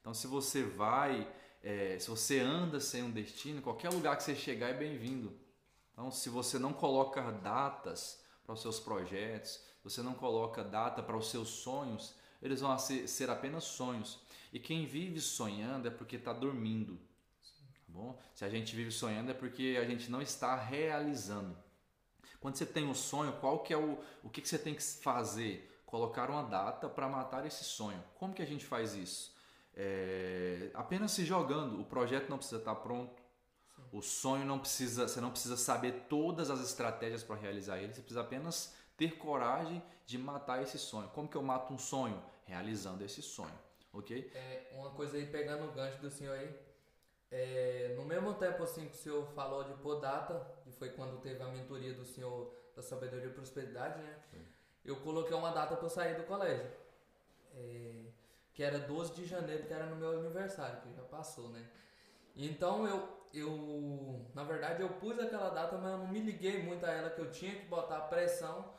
Então 0.00 0.12
se 0.12 0.26
você 0.26 0.64
vai, 0.64 1.32
é, 1.62 1.96
se 1.98 2.10
você 2.10 2.40
anda 2.40 2.80
sem 2.80 3.02
um 3.04 3.10
destino, 3.10 3.62
qualquer 3.62 3.90
lugar 3.90 4.16
que 4.16 4.24
você 4.24 4.34
chegar 4.34 4.70
é 4.70 4.74
bem-vindo. 4.74 5.32
Então 5.92 6.10
se 6.10 6.28
você 6.28 6.58
não 6.58 6.72
coloca 6.72 7.22
datas 7.30 8.20
para 8.44 8.54
os 8.54 8.60
seus 8.60 8.80
projetos, 8.80 9.60
você 9.84 10.02
não 10.02 10.14
coloca 10.14 10.64
data 10.64 11.00
para 11.00 11.16
os 11.16 11.30
seus 11.30 11.48
sonhos, 11.48 12.14
eles 12.42 12.60
vão 12.60 12.76
ser, 12.76 13.08
ser 13.08 13.30
apenas 13.30 13.64
sonhos. 13.64 14.18
E 14.56 14.58
quem 14.58 14.86
vive 14.86 15.20
sonhando 15.20 15.86
é 15.86 15.90
porque 15.90 16.16
está 16.16 16.32
dormindo 16.32 16.98
bom? 17.86 18.18
Se 18.34 18.42
a 18.42 18.48
gente 18.48 18.74
vive 18.74 18.90
sonhando 18.90 19.30
é 19.30 19.34
porque 19.34 19.76
a 19.78 19.84
gente 19.84 20.10
não 20.10 20.22
está 20.22 20.56
realizando. 20.56 21.54
Quando 22.40 22.56
você 22.56 22.64
tem 22.64 22.86
um 22.86 22.94
sonho, 22.94 23.34
qual 23.34 23.62
que 23.62 23.74
é 23.74 23.76
o, 23.76 23.98
o 24.22 24.30
que, 24.30 24.40
que 24.40 24.48
você 24.48 24.58
tem 24.58 24.74
que 24.74 24.82
fazer? 24.82 25.82
Colocar 25.84 26.30
uma 26.30 26.42
data 26.42 26.88
para 26.88 27.06
matar 27.06 27.44
esse 27.44 27.64
sonho. 27.64 28.02
Como 28.14 28.32
que 28.32 28.40
a 28.40 28.46
gente 28.46 28.64
faz 28.64 28.94
isso? 28.94 29.36
É, 29.74 30.70
apenas 30.72 31.12
se 31.12 31.22
jogando. 31.22 31.78
O 31.78 31.84
projeto 31.84 32.30
não 32.30 32.38
precisa 32.38 32.58
estar 32.58 32.76
pronto. 32.76 33.22
Sim. 33.74 33.82
O 33.92 34.00
sonho 34.00 34.46
não 34.46 34.58
precisa, 34.58 35.06
você 35.06 35.20
não 35.20 35.32
precisa 35.32 35.58
saber 35.58 36.06
todas 36.08 36.48
as 36.48 36.60
estratégias 36.60 37.22
para 37.22 37.36
realizar 37.36 37.76
ele. 37.76 37.92
Você 37.92 38.00
precisa 38.00 38.22
apenas 38.22 38.74
ter 38.96 39.18
coragem 39.18 39.82
de 40.06 40.16
matar 40.16 40.62
esse 40.62 40.78
sonho. 40.78 41.10
Como 41.10 41.28
que 41.28 41.36
eu 41.36 41.42
mato 41.42 41.74
um 41.74 41.78
sonho? 41.78 42.22
Realizando 42.46 43.04
esse 43.04 43.20
sonho, 43.20 43.58
ok? 43.98 44.30
É, 44.34 44.70
uma 44.72 44.90
coisa 44.90 45.16
aí 45.16 45.26
pegando 45.26 45.68
o 45.68 45.72
gancho 45.72 46.00
do 46.00 46.10
senhor 46.10 46.38
aí, 46.38 46.54
é, 47.30 47.94
no 47.96 48.04
mesmo 48.04 48.34
tempo 48.34 48.62
assim 48.62 48.88
que 48.88 48.94
o 48.94 48.98
senhor 48.98 49.26
falou 49.28 49.64
de 49.64 49.74
Podata, 49.74 50.46
que 50.62 50.70
foi 50.70 50.90
quando 50.90 51.20
teve 51.20 51.42
a 51.42 51.48
mentoria 51.48 51.92
do 51.94 52.04
senhor 52.04 52.54
da 52.74 52.82
sabedoria 52.82 53.26
e 53.26 53.32
prosperidade, 53.32 54.00
né? 54.00 54.18
Sim. 54.30 54.44
Eu 54.84 54.96
coloquei 54.96 55.36
uma 55.36 55.50
data 55.50 55.74
para 55.74 55.86
eu 55.86 55.90
sair 55.90 56.14
do 56.14 56.24
colégio. 56.24 56.70
É, 57.54 58.04
que 58.52 58.62
era 58.62 58.78
12 58.78 59.12
de 59.12 59.26
janeiro, 59.26 59.64
que 59.64 59.72
era 59.72 59.86
no 59.86 59.96
meu 59.96 60.18
aniversário, 60.18 60.80
que 60.80 60.92
já 60.94 61.02
passou, 61.02 61.50
né? 61.50 61.68
Então 62.34 62.86
eu, 62.86 63.06
eu, 63.34 64.24
na 64.34 64.44
verdade, 64.44 64.82
eu 64.82 64.88
pus 64.88 65.18
aquela 65.18 65.50
data, 65.50 65.76
mas 65.76 65.92
eu 65.92 65.98
não 65.98 66.08
me 66.08 66.20
liguei 66.20 66.62
muito 66.62 66.84
a 66.86 66.90
ela 66.90 67.10
que 67.10 67.20
eu 67.20 67.30
tinha 67.30 67.54
que 67.54 67.66
botar 67.66 68.00
pressão 68.02 68.72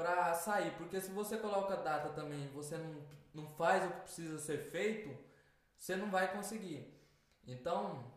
para 0.00 0.32
sair, 0.32 0.70
porque 0.78 0.98
se 0.98 1.10
você 1.10 1.36
coloca 1.36 1.74
a 1.74 1.82
data 1.82 2.08
também, 2.10 2.48
você 2.48 2.78
não, 2.78 2.96
não 3.34 3.46
faz 3.50 3.84
o 3.84 3.92
que 3.92 4.00
precisa 4.00 4.38
ser 4.38 4.70
feito, 4.70 5.14
você 5.76 5.94
não 5.94 6.10
vai 6.10 6.32
conseguir. 6.32 6.90
Então, 7.46 8.10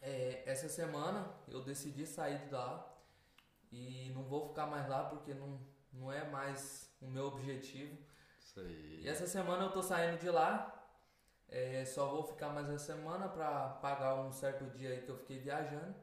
é, 0.00 0.42
essa 0.46 0.68
semana 0.68 1.30
eu 1.46 1.62
decidi 1.62 2.06
sair 2.06 2.38
de 2.46 2.54
lá 2.54 2.90
e 3.70 4.10
não 4.14 4.24
vou 4.24 4.48
ficar 4.48 4.66
mais 4.66 4.88
lá 4.88 5.04
porque 5.04 5.34
não, 5.34 5.60
não 5.92 6.10
é 6.10 6.24
mais 6.30 6.90
o 7.02 7.06
meu 7.06 7.26
objetivo. 7.26 7.98
E 9.02 9.08
essa 9.08 9.26
semana 9.26 9.64
eu 9.64 9.72
tô 9.72 9.82
saindo 9.82 10.18
de 10.18 10.30
lá. 10.30 10.76
É, 11.48 11.84
só 11.84 12.08
vou 12.08 12.24
ficar 12.24 12.48
mais 12.48 12.70
essa 12.70 12.94
semana 12.94 13.28
para 13.28 13.68
pagar 13.82 14.14
um 14.14 14.32
certo 14.32 14.64
dia 14.70 14.90
aí 14.90 15.02
que 15.02 15.10
eu 15.10 15.18
fiquei 15.18 15.38
viajando. 15.38 15.94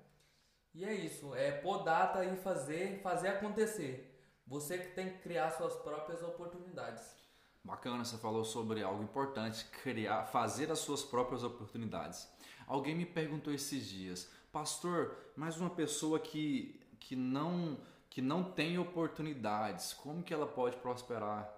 E 0.75 0.85
é 0.85 0.93
isso, 0.93 1.33
é 1.33 1.51
pôr 1.51 1.83
data 1.83 2.23
e 2.23 2.35
fazer, 2.37 3.01
fazer 3.01 3.29
acontecer. 3.29 4.06
Você 4.47 4.77
que 4.77 4.95
tem 4.95 5.09
que 5.09 5.19
criar 5.19 5.51
suas 5.51 5.75
próprias 5.75 6.23
oportunidades. 6.23 7.15
Bacana, 7.63 8.05
você 8.05 8.17
falou 8.17 8.45
sobre 8.45 8.81
algo 8.81 9.03
importante, 9.03 9.65
criar, 9.83 10.23
fazer 10.23 10.71
as 10.71 10.79
suas 10.79 11.03
próprias 11.03 11.43
oportunidades. 11.43 12.29
Alguém 12.65 12.95
me 12.95 13.05
perguntou 13.05 13.53
esses 13.53 13.85
dias, 13.85 14.31
pastor, 14.51 15.17
mas 15.35 15.57
uma 15.57 15.69
pessoa 15.69 16.19
que, 16.19 16.79
que 16.99 17.15
não 17.15 17.77
que 18.09 18.21
não 18.21 18.43
tem 18.43 18.79
oportunidades, 18.79 19.93
como 19.93 20.23
que 20.23 20.33
ela 20.33 20.47
pode 20.47 20.77
prosperar? 20.77 21.53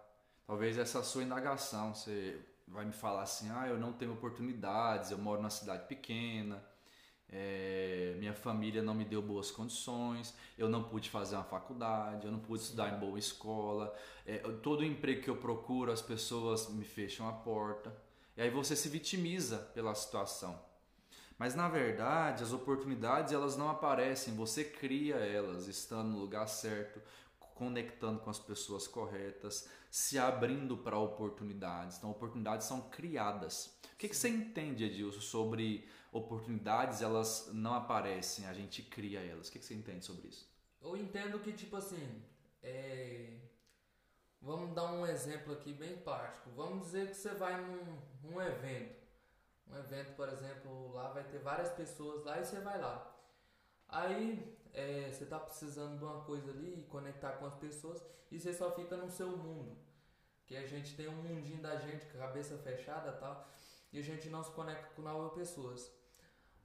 Talvez 0.45 0.77
essa 0.77 1.01
sua 1.03 1.23
indagação, 1.23 1.93
você 1.93 2.43
vai 2.67 2.83
me 2.83 2.91
falar 2.91 3.21
assim, 3.21 3.49
ah, 3.51 3.67
eu 3.67 3.79
não 3.79 3.93
tenho 3.93 4.11
oportunidades, 4.11 5.11
eu 5.11 5.17
moro 5.17 5.39
numa 5.39 5.49
cidade 5.49 5.87
pequena, 5.87 6.61
é, 7.31 8.15
minha 8.17 8.33
família 8.33 8.81
não 8.81 8.93
me 8.93 9.05
deu 9.05 9.21
boas 9.21 9.51
condições, 9.51 10.33
eu 10.57 10.67
não 10.67 10.83
pude 10.83 11.09
fazer 11.09 11.35
uma 11.35 11.43
faculdade, 11.43 12.25
eu 12.25 12.31
não 12.31 12.39
pude 12.39 12.63
estudar 12.63 12.95
em 12.95 12.99
boa 12.99 13.19
escola, 13.19 13.95
é, 14.25 14.37
todo 14.37 14.83
emprego 14.83 15.21
que 15.21 15.29
eu 15.29 15.37
procuro 15.37 15.91
as 15.91 16.01
pessoas 16.01 16.69
me 16.69 16.83
fecham 16.83 17.27
a 17.27 17.33
porta. 17.33 17.95
E 18.35 18.41
aí 18.41 18.49
você 18.49 18.75
se 18.75 18.89
vitimiza 18.89 19.57
pela 19.73 19.93
situação. 19.93 20.59
Mas 21.37 21.55
na 21.55 21.69
verdade, 21.69 22.43
as 22.43 22.51
oportunidades 22.51 23.31
elas 23.31 23.55
não 23.55 23.69
aparecem, 23.69 24.35
você 24.35 24.63
cria 24.63 25.15
elas, 25.15 25.67
estando 25.67 26.09
no 26.09 26.19
lugar 26.19 26.47
certo, 26.47 27.01
conectando 27.59 28.19
com 28.19 28.29
as 28.29 28.39
pessoas 28.39 28.87
corretas, 28.87 29.69
se 29.91 30.17
abrindo 30.17 30.77
para 30.77 30.97
oportunidades. 30.97 31.97
Então, 31.97 32.09
oportunidades 32.09 32.65
são 32.65 32.81
criadas. 32.89 33.77
O 33.93 33.97
que, 33.97 34.07
que 34.07 34.15
você 34.15 34.29
entende, 34.29 34.85
Edilson, 34.85 35.19
sobre 35.19 35.87
oportunidades 36.11 37.01
elas 37.01 37.49
não 37.53 37.73
aparecem, 37.73 38.45
a 38.47 38.53
gente 38.53 38.81
cria 38.83 39.19
elas. 39.19 39.47
O 39.47 39.51
que, 39.51 39.59
você 39.59 39.73
entende 39.73 40.05
sobre 40.05 40.27
isso? 40.27 40.49
Eu 40.81 40.95
entendo 40.95 41.39
que, 41.39 41.51
tipo 41.53 41.75
assim, 41.75 42.23
é... 42.61 43.37
vamos 44.41 44.73
dar 44.73 44.91
um 44.91 45.05
exemplo 45.05 45.53
aqui 45.53 45.73
bem 45.73 45.97
prático. 45.97 46.49
Vamos 46.51 46.85
dizer 46.85 47.09
que 47.09 47.15
você 47.15 47.33
vai 47.33 47.59
num, 47.61 48.01
num 48.23 48.41
evento. 48.41 48.99
Um 49.67 49.77
evento, 49.77 50.15
por 50.15 50.29
exemplo, 50.29 50.91
lá 50.93 51.09
vai 51.09 51.23
ter 51.23 51.39
várias 51.39 51.71
pessoas 51.73 52.23
lá 52.23 52.39
e 52.39 52.45
você 52.45 52.59
vai 52.59 52.81
lá. 52.81 53.15
Aí 53.87 54.57
é, 54.73 55.09
você 55.11 55.23
está 55.23 55.39
precisando 55.39 55.97
de 55.97 56.03
uma 56.03 56.21
coisa 56.21 56.51
ali, 56.51 56.85
conectar 56.89 57.33
com 57.33 57.45
as 57.45 57.55
pessoas 57.55 58.03
e 58.31 58.39
você 58.39 58.53
só 58.53 58.71
fica 58.71 58.95
no 58.97 59.09
seu 59.09 59.35
mundo. 59.35 59.77
Que 60.45 60.55
a 60.55 60.65
gente 60.65 60.95
tem 60.95 61.07
um 61.07 61.21
mundinho 61.21 61.61
da 61.61 61.75
gente, 61.77 62.05
cabeça 62.07 62.57
fechada 62.57 63.11
tal, 63.13 63.47
e 63.91 63.99
a 63.99 64.01
gente 64.01 64.29
não 64.29 64.43
se 64.43 64.51
conecta 64.51 64.89
com 64.95 65.01
novas 65.01 65.33
pessoas. 65.33 65.91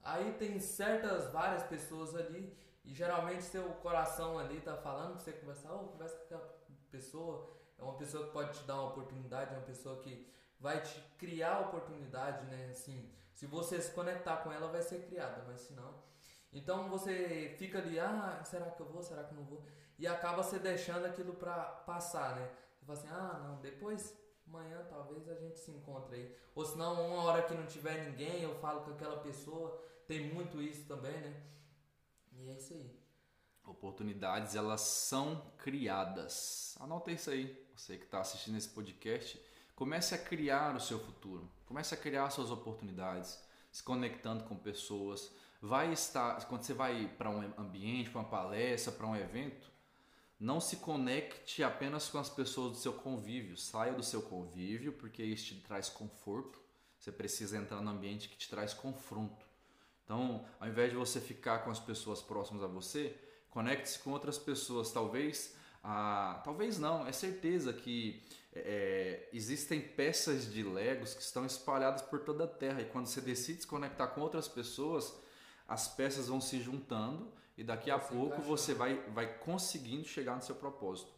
Aí 0.05 0.33
tem 0.33 0.59
certas, 0.59 1.31
várias 1.31 1.63
pessoas 1.63 2.15
ali, 2.15 2.55
e 2.83 2.93
geralmente 2.93 3.43
seu 3.43 3.67
coração 3.81 4.37
ali 4.37 4.61
tá 4.61 4.77
falando 4.77 5.17
que 5.17 5.23
você 5.23 5.33
conversar, 5.33 5.73
oh, 5.73 5.87
conversa 5.87 6.15
com 6.15 6.23
aquela 6.25 6.55
pessoa, 6.91 7.49
é 7.75 7.83
uma 7.83 7.95
pessoa 7.97 8.27
que 8.27 8.31
pode 8.31 8.59
te 8.59 8.63
dar 8.65 8.75
uma 8.75 8.91
oportunidade, 8.91 9.51
é 9.51 9.57
uma 9.57 9.65
pessoa 9.65 9.97
que 9.97 10.31
vai 10.59 10.79
te 10.79 11.01
criar 11.17 11.61
oportunidade, 11.61 12.45
né? 12.45 12.69
Assim, 12.69 13.11
se 13.33 13.47
você 13.47 13.81
se 13.81 13.91
conectar 13.91 14.37
com 14.37 14.51
ela, 14.51 14.67
vai 14.67 14.83
ser 14.83 15.07
criada, 15.07 15.43
mas 15.47 15.61
se 15.61 15.73
não. 15.73 15.95
Então 16.53 16.87
você 16.87 17.55
fica 17.57 17.79
ali, 17.79 17.99
ah, 17.99 18.41
será 18.45 18.69
que 18.69 18.81
eu 18.81 18.85
vou, 18.85 19.01
será 19.01 19.23
que 19.23 19.33
eu 19.33 19.37
não 19.37 19.45
vou? 19.45 19.65
E 19.97 20.05
acaba 20.05 20.43
se 20.43 20.59
deixando 20.59 21.05
aquilo 21.05 21.33
pra 21.33 21.63
passar, 21.63 22.35
né? 22.35 22.51
Você 22.77 22.85
fala 22.85 22.99
assim, 22.99 23.07
ah, 23.09 23.41
não, 23.43 23.59
depois, 23.59 24.15
amanhã 24.47 24.85
talvez 24.87 25.27
a 25.27 25.33
gente 25.33 25.57
se 25.57 25.71
encontre 25.71 26.15
aí. 26.15 26.35
Ou 26.53 26.63
se 26.63 26.77
não, 26.77 27.07
uma 27.07 27.23
hora 27.23 27.41
que 27.41 27.55
não 27.55 27.65
tiver 27.65 28.05
ninguém, 28.05 28.43
eu 28.43 28.53
falo 28.59 28.81
com 28.81 28.91
aquela 28.91 29.17
pessoa 29.17 29.83
tem 30.07 30.33
muito 30.33 30.61
isso 30.61 30.85
também, 30.85 31.13
né? 31.13 31.41
E 32.33 32.49
é 32.49 32.53
isso 32.53 32.73
aí. 32.73 33.05
Oportunidades, 33.65 34.55
elas 34.55 34.81
são 34.81 35.51
criadas. 35.57 36.75
Anota 36.79 37.11
isso 37.11 37.29
aí, 37.29 37.65
você 37.75 37.97
que 37.97 38.05
está 38.05 38.21
assistindo 38.21 38.57
esse 38.57 38.69
podcast. 38.69 39.41
Comece 39.75 40.13
a 40.15 40.17
criar 40.17 40.75
o 40.75 40.79
seu 40.79 40.99
futuro. 40.99 41.51
Comece 41.65 41.93
a 41.93 41.97
criar 41.97 42.29
suas 42.29 42.51
oportunidades, 42.51 43.39
se 43.71 43.83
conectando 43.83 44.43
com 44.43 44.55
pessoas. 44.55 45.31
Vai 45.61 45.91
estar, 45.91 46.45
quando 46.47 46.63
você 46.63 46.73
vai 46.73 47.07
para 47.17 47.29
um 47.29 47.53
ambiente, 47.57 48.09
para 48.09 48.21
uma 48.21 48.29
palestra, 48.29 48.91
para 48.91 49.07
um 49.07 49.15
evento, 49.15 49.69
não 50.39 50.61
se 50.61 50.77
conecte 50.77 51.63
apenas 51.63 52.07
com 52.07 52.19
as 52.19 52.29
pessoas 52.29 52.73
do 52.73 52.77
seu 52.77 52.93
convívio. 52.93 53.57
Saia 53.57 53.93
do 53.93 54.03
seu 54.03 54.21
convívio, 54.21 54.93
porque 54.93 55.23
isso 55.23 55.55
te 55.55 55.61
traz 55.61 55.89
conforto. 55.89 56.59
Você 56.99 57.11
precisa 57.11 57.57
entrar 57.57 57.81
no 57.81 57.89
ambiente 57.91 58.29
que 58.29 58.37
te 58.37 58.49
traz 58.49 58.73
confronto. 58.73 59.44
Então, 60.05 60.45
ao 60.59 60.67
invés 60.67 60.91
de 60.91 60.95
você 60.95 61.19
ficar 61.19 61.59
com 61.59 61.71
as 61.71 61.79
pessoas 61.79 62.21
próximas 62.21 62.63
a 62.63 62.67
você, 62.67 63.19
conecte-se 63.49 63.99
com 63.99 64.11
outras 64.11 64.37
pessoas. 64.37 64.91
Talvez, 64.91 65.55
ah, 65.83 66.41
talvez 66.45 66.77
não, 66.77 67.07
é 67.07 67.11
certeza 67.11 67.73
que 67.73 68.23
é, 68.53 69.27
existem 69.33 69.81
peças 69.81 70.51
de 70.53 70.63
Legos 70.63 71.15
que 71.15 71.21
estão 71.21 71.45
espalhadas 71.45 72.03
por 72.03 72.19
toda 72.19 72.45
a 72.45 72.47
Terra 72.47 72.81
e 72.81 72.85
quando 72.85 73.07
você 73.07 73.19
decide 73.19 73.61
se 73.61 73.67
conectar 73.67 74.07
com 74.07 74.21
outras 74.21 74.47
pessoas, 74.47 75.13
as 75.67 75.87
peças 75.87 76.27
vão 76.27 76.39
se 76.39 76.61
juntando 76.61 77.33
e 77.57 77.63
daqui 77.63 77.89
a 77.89 77.97
pouco 77.97 78.41
você 78.41 78.73
vai, 78.73 78.95
vai 79.09 79.39
conseguindo 79.39 80.05
chegar 80.05 80.35
no 80.35 80.41
seu 80.41 80.55
propósito. 80.55 81.11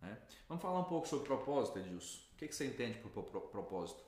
Né? 0.00 0.18
Vamos 0.48 0.62
falar 0.62 0.80
um 0.80 0.84
pouco 0.84 1.06
sobre 1.06 1.26
propósito, 1.26 1.78
Edilson. 1.78 2.20
O 2.32 2.36
que, 2.38 2.48
que 2.48 2.54
você 2.54 2.66
entende 2.66 2.98
por, 2.98 3.10
por 3.10 3.42
propósito? 3.50 4.02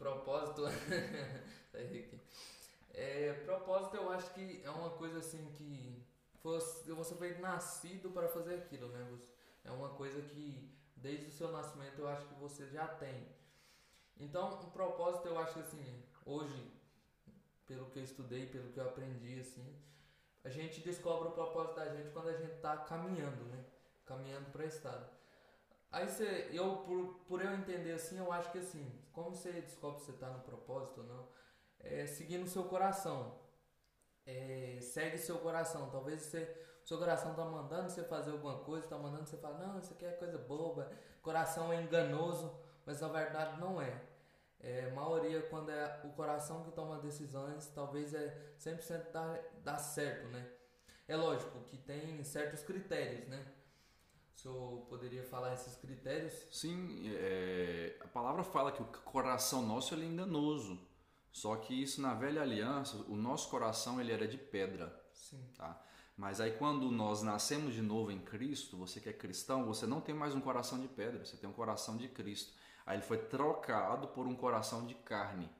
Pro, 0.00 0.12
propósito. 0.12 0.62
é, 2.94 3.32
propósito 3.44 3.96
eu 3.96 4.10
acho 4.10 4.32
que 4.32 4.62
é 4.64 4.70
uma 4.70 4.90
coisa 4.90 5.18
assim 5.18 5.52
que 5.52 6.02
você 6.42 7.14
foi 7.14 7.36
nascido 7.38 8.08
para 8.10 8.26
fazer 8.26 8.54
aquilo, 8.54 8.88
né? 8.88 9.06
É 9.62 9.70
uma 9.70 9.90
coisa 9.90 10.22
que 10.22 10.74
desde 10.96 11.26
o 11.26 11.30
seu 11.30 11.52
nascimento 11.52 11.98
eu 11.98 12.08
acho 12.08 12.26
que 12.26 12.34
você 12.40 12.66
já 12.66 12.88
tem. 12.88 13.28
Então, 14.18 14.54
o 14.60 14.70
propósito 14.70 15.28
eu 15.28 15.38
acho 15.38 15.52
que 15.52 15.60
assim, 15.60 16.02
hoje, 16.24 16.72
pelo 17.66 17.90
que 17.90 17.98
eu 17.98 18.04
estudei, 18.04 18.46
pelo 18.46 18.72
que 18.72 18.80
eu 18.80 18.88
aprendi, 18.88 19.38
assim, 19.38 19.78
a 20.42 20.48
gente 20.48 20.80
descobre 20.80 21.28
o 21.28 21.32
propósito 21.32 21.76
da 21.76 21.94
gente 21.94 22.10
quando 22.10 22.28
a 22.28 22.36
gente 22.38 22.54
está 22.54 22.78
caminhando, 22.78 23.44
né? 23.44 23.66
Caminhando 24.06 24.50
para 24.50 24.62
a 24.62 24.66
estrada. 24.66 25.10
Aí 25.92 26.08
você, 26.08 26.48
eu, 26.52 26.78
por, 26.78 27.20
por 27.26 27.44
eu 27.44 27.52
entender 27.52 27.92
assim, 27.92 28.16
eu 28.16 28.32
acho 28.32 28.50
que 28.50 28.58
assim, 28.58 28.99
como 29.12 29.34
você 29.34 29.52
descobre 29.52 30.00
se 30.00 30.06
você 30.06 30.12
está 30.12 30.28
no 30.30 30.40
propósito 30.40 31.00
ou 31.00 31.06
não, 31.06 31.28
é, 31.78 32.06
seguindo 32.06 32.44
o 32.44 32.48
seu 32.48 32.64
coração. 32.64 33.38
É, 34.26 34.78
segue 34.80 35.18
seu 35.18 35.38
coração. 35.38 35.90
Talvez 35.90 36.22
você, 36.22 36.56
seu 36.84 36.98
coração 36.98 37.32
está 37.32 37.44
mandando 37.44 37.90
você 37.90 38.04
fazer 38.04 38.32
alguma 38.32 38.58
coisa, 38.60 38.86
está 38.86 38.98
mandando 38.98 39.26
você 39.26 39.36
falar, 39.36 39.58
não, 39.58 39.78
isso 39.78 39.92
aqui 39.92 40.04
é 40.04 40.12
coisa 40.12 40.38
boba, 40.38 40.90
coração 41.22 41.72
é 41.72 41.80
enganoso, 41.82 42.54
mas 42.84 43.00
na 43.00 43.08
verdade 43.08 43.60
não 43.60 43.80
é. 43.80 44.02
É, 44.62 44.90
a 44.90 44.94
maioria, 44.94 45.40
quando 45.42 45.70
é 45.70 46.00
o 46.04 46.10
coração 46.10 46.62
que 46.62 46.70
toma 46.72 46.98
decisões, 46.98 47.66
talvez 47.68 48.12
é 48.12 48.54
100% 48.58 49.10
dá, 49.10 49.40
dá 49.64 49.78
certo, 49.78 50.28
né? 50.28 50.46
É 51.08 51.16
lógico 51.16 51.60
que 51.62 51.78
tem 51.78 52.22
certos 52.22 52.62
critérios, 52.62 53.26
né? 53.26 53.44
O 54.40 54.42
senhor 54.42 54.86
poderia 54.88 55.22
falar 55.22 55.52
esses 55.52 55.76
critérios? 55.76 56.32
Sim, 56.50 57.02
é, 57.14 57.94
a 58.00 58.08
palavra 58.08 58.42
fala 58.42 58.72
que 58.72 58.80
o 58.80 58.86
coração 58.86 59.60
nosso 59.60 59.94
é 59.94 59.98
enganoso. 59.98 60.80
Só 61.30 61.56
que 61.56 61.74
isso 61.74 62.00
na 62.00 62.14
velha 62.14 62.40
aliança, 62.40 62.96
o 63.06 63.16
nosso 63.16 63.50
coração 63.50 64.00
ele 64.00 64.12
era 64.12 64.26
de 64.26 64.38
pedra. 64.38 64.98
Sim. 65.12 65.46
Tá? 65.58 65.78
Mas 66.16 66.40
aí 66.40 66.52
quando 66.52 66.90
nós 66.90 67.22
nascemos 67.22 67.74
de 67.74 67.82
novo 67.82 68.10
em 68.10 68.18
Cristo, 68.18 68.78
você 68.78 68.98
que 68.98 69.10
é 69.10 69.12
cristão, 69.12 69.66
você 69.66 69.86
não 69.86 70.00
tem 70.00 70.14
mais 70.14 70.34
um 70.34 70.40
coração 70.40 70.80
de 70.80 70.88
pedra, 70.88 71.22
você 71.22 71.36
tem 71.36 71.48
um 71.48 71.52
coração 71.52 71.98
de 71.98 72.08
Cristo. 72.08 72.54
Aí 72.86 72.96
ele 72.96 73.04
foi 73.04 73.18
trocado 73.18 74.08
por 74.08 74.26
um 74.26 74.34
coração 74.34 74.86
de 74.86 74.94
carne. 74.94 75.50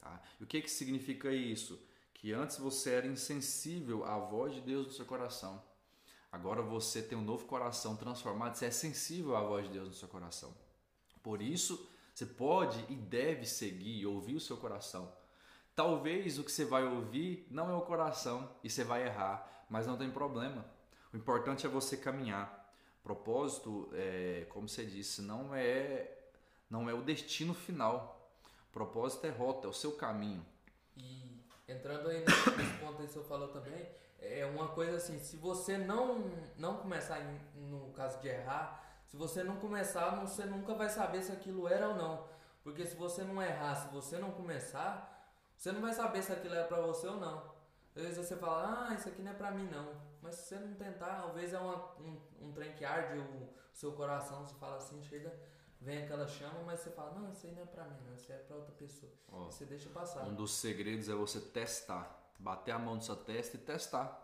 Tá? 0.00 0.20
E 0.40 0.42
o 0.42 0.48
que, 0.48 0.60
que 0.62 0.70
significa 0.70 1.32
isso? 1.32 1.80
Que 2.12 2.32
antes 2.32 2.58
você 2.58 2.90
era 2.90 3.06
insensível 3.06 4.04
à 4.04 4.18
voz 4.18 4.52
de 4.52 4.62
Deus 4.62 4.88
no 4.88 4.92
seu 4.92 5.06
coração. 5.06 5.62
Agora 6.36 6.60
você 6.60 7.00
tem 7.00 7.16
um 7.16 7.22
novo 7.22 7.46
coração 7.46 7.96
transformado, 7.96 8.54
você 8.54 8.66
é 8.66 8.70
sensível 8.70 9.34
à 9.34 9.40
voz 9.40 9.64
de 9.64 9.72
Deus 9.72 9.88
no 9.88 9.94
seu 9.94 10.06
coração. 10.06 10.54
Por 11.22 11.40
isso, 11.40 11.88
você 12.14 12.26
pode 12.26 12.78
e 12.90 12.94
deve 12.94 13.46
seguir 13.46 14.00
e 14.00 14.06
ouvir 14.06 14.34
o 14.34 14.40
seu 14.40 14.58
coração. 14.58 15.10
Talvez 15.74 16.38
o 16.38 16.44
que 16.44 16.52
você 16.52 16.66
vai 16.66 16.84
ouvir 16.84 17.46
não 17.50 17.70
é 17.70 17.74
o 17.74 17.80
coração 17.80 18.54
e 18.62 18.68
você 18.68 18.84
vai 18.84 19.06
errar, 19.06 19.64
mas 19.70 19.86
não 19.86 19.96
tem 19.96 20.10
problema. 20.10 20.62
O 21.10 21.16
importante 21.16 21.64
é 21.64 21.70
você 21.70 21.96
caminhar. 21.96 22.70
Propósito, 23.02 23.88
é, 23.94 24.46
como 24.50 24.68
você 24.68 24.84
disse, 24.84 25.22
não 25.22 25.54
é 25.54 26.18
não 26.68 26.90
é 26.90 26.92
o 26.92 27.00
destino 27.00 27.54
final. 27.54 28.30
Propósito 28.70 29.26
é 29.26 29.30
rota, 29.30 29.66
é 29.66 29.70
o 29.70 29.72
seu 29.72 29.92
caminho. 29.92 30.44
E 30.98 31.35
entrando 31.68 32.08
aí 32.08 32.24
nesse 32.24 32.78
ponto 32.78 33.02
que 33.02 33.06
você 33.08 33.22
falou 33.24 33.48
também, 33.48 33.88
é 34.20 34.44
uma 34.46 34.68
coisa 34.68 34.96
assim, 34.96 35.18
se 35.18 35.36
você 35.36 35.76
não 35.76 36.30
não 36.56 36.76
começar 36.78 37.20
no 37.54 37.92
caso 37.92 38.20
de 38.20 38.28
errar, 38.28 38.82
se 39.06 39.16
você 39.16 39.42
não 39.42 39.56
começar, 39.56 40.10
você 40.16 40.44
nunca 40.44 40.74
vai 40.74 40.88
saber 40.88 41.22
se 41.22 41.32
aquilo 41.32 41.68
era 41.68 41.88
ou 41.88 41.94
não. 41.94 42.28
Porque 42.62 42.84
se 42.84 42.96
você 42.96 43.22
não 43.22 43.40
errar, 43.40 43.74
se 43.76 43.88
você 43.94 44.18
não 44.18 44.32
começar, 44.32 45.16
você 45.56 45.70
não 45.70 45.80
vai 45.80 45.92
saber 45.92 46.22
se 46.22 46.32
aquilo 46.32 46.54
era 46.54 46.66
para 46.66 46.80
você 46.80 47.06
ou 47.06 47.16
não. 47.16 47.54
Às 47.94 48.02
vezes 48.02 48.18
você 48.18 48.36
fala, 48.36 48.88
ah, 48.88 48.94
isso 48.94 49.08
aqui 49.08 49.22
não 49.22 49.30
é 49.30 49.34
pra 49.34 49.52
mim 49.52 49.68
não. 49.70 49.94
Mas 50.20 50.34
se 50.34 50.48
você 50.48 50.58
não 50.58 50.74
tentar, 50.74 51.20
talvez 51.20 51.54
é 51.54 51.58
uma, 51.58 51.76
um, 52.00 52.20
um 52.42 52.52
trem 52.52 52.72
que 52.72 52.84
arde 52.84 53.18
o 53.18 53.48
seu 53.72 53.92
coração, 53.92 54.44
você 54.44 54.54
fala 54.56 54.76
assim, 54.76 55.00
chega, 55.02 55.32
vem 55.86 56.02
aquela 56.02 56.26
chama, 56.26 56.60
mas 56.66 56.80
você 56.80 56.90
fala, 56.90 57.12
não, 57.12 57.30
isso 57.30 57.46
aí 57.46 57.52
não 57.52 57.62
é 57.62 57.66
pra 57.66 57.84
mim, 57.84 57.96
não, 58.04 58.14
isso 58.16 58.32
aí 58.32 58.38
é 58.38 58.42
pra 58.42 58.56
outra 58.56 58.72
pessoa. 58.72 59.12
Ó, 59.30 59.44
você 59.44 59.64
deixa 59.64 59.88
passar. 59.88 60.24
Um 60.24 60.34
dos 60.34 60.50
segredos 60.50 61.08
é 61.08 61.14
você 61.14 61.40
testar. 61.40 62.34
Bater 62.38 62.72
a 62.72 62.78
mão 62.78 62.96
no 62.96 63.02
seu 63.02 63.14
testa 63.14 63.56
e 63.56 63.60
testar. 63.60 64.20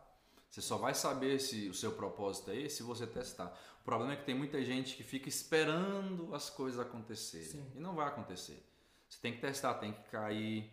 Você 0.50 0.60
só 0.60 0.76
vai 0.76 0.92
saber 0.92 1.38
se 1.38 1.68
o 1.68 1.74
seu 1.74 1.92
propósito 1.92 2.50
é 2.50 2.56
esse 2.56 2.78
se 2.78 2.82
você 2.82 3.06
testar. 3.06 3.56
O 3.80 3.84
problema 3.84 4.12
é 4.12 4.16
que 4.16 4.24
tem 4.24 4.34
muita 4.34 4.62
gente 4.62 4.96
que 4.96 5.04
fica 5.04 5.28
esperando 5.28 6.34
as 6.34 6.50
coisas 6.50 6.80
acontecerem. 6.80 7.46
Sim. 7.46 7.72
E 7.76 7.80
não 7.80 7.94
vai 7.94 8.08
acontecer. 8.08 8.62
Você 9.08 9.18
tem 9.22 9.32
que 9.32 9.40
testar, 9.40 9.74
tem 9.74 9.92
que 9.92 10.02
cair. 10.10 10.70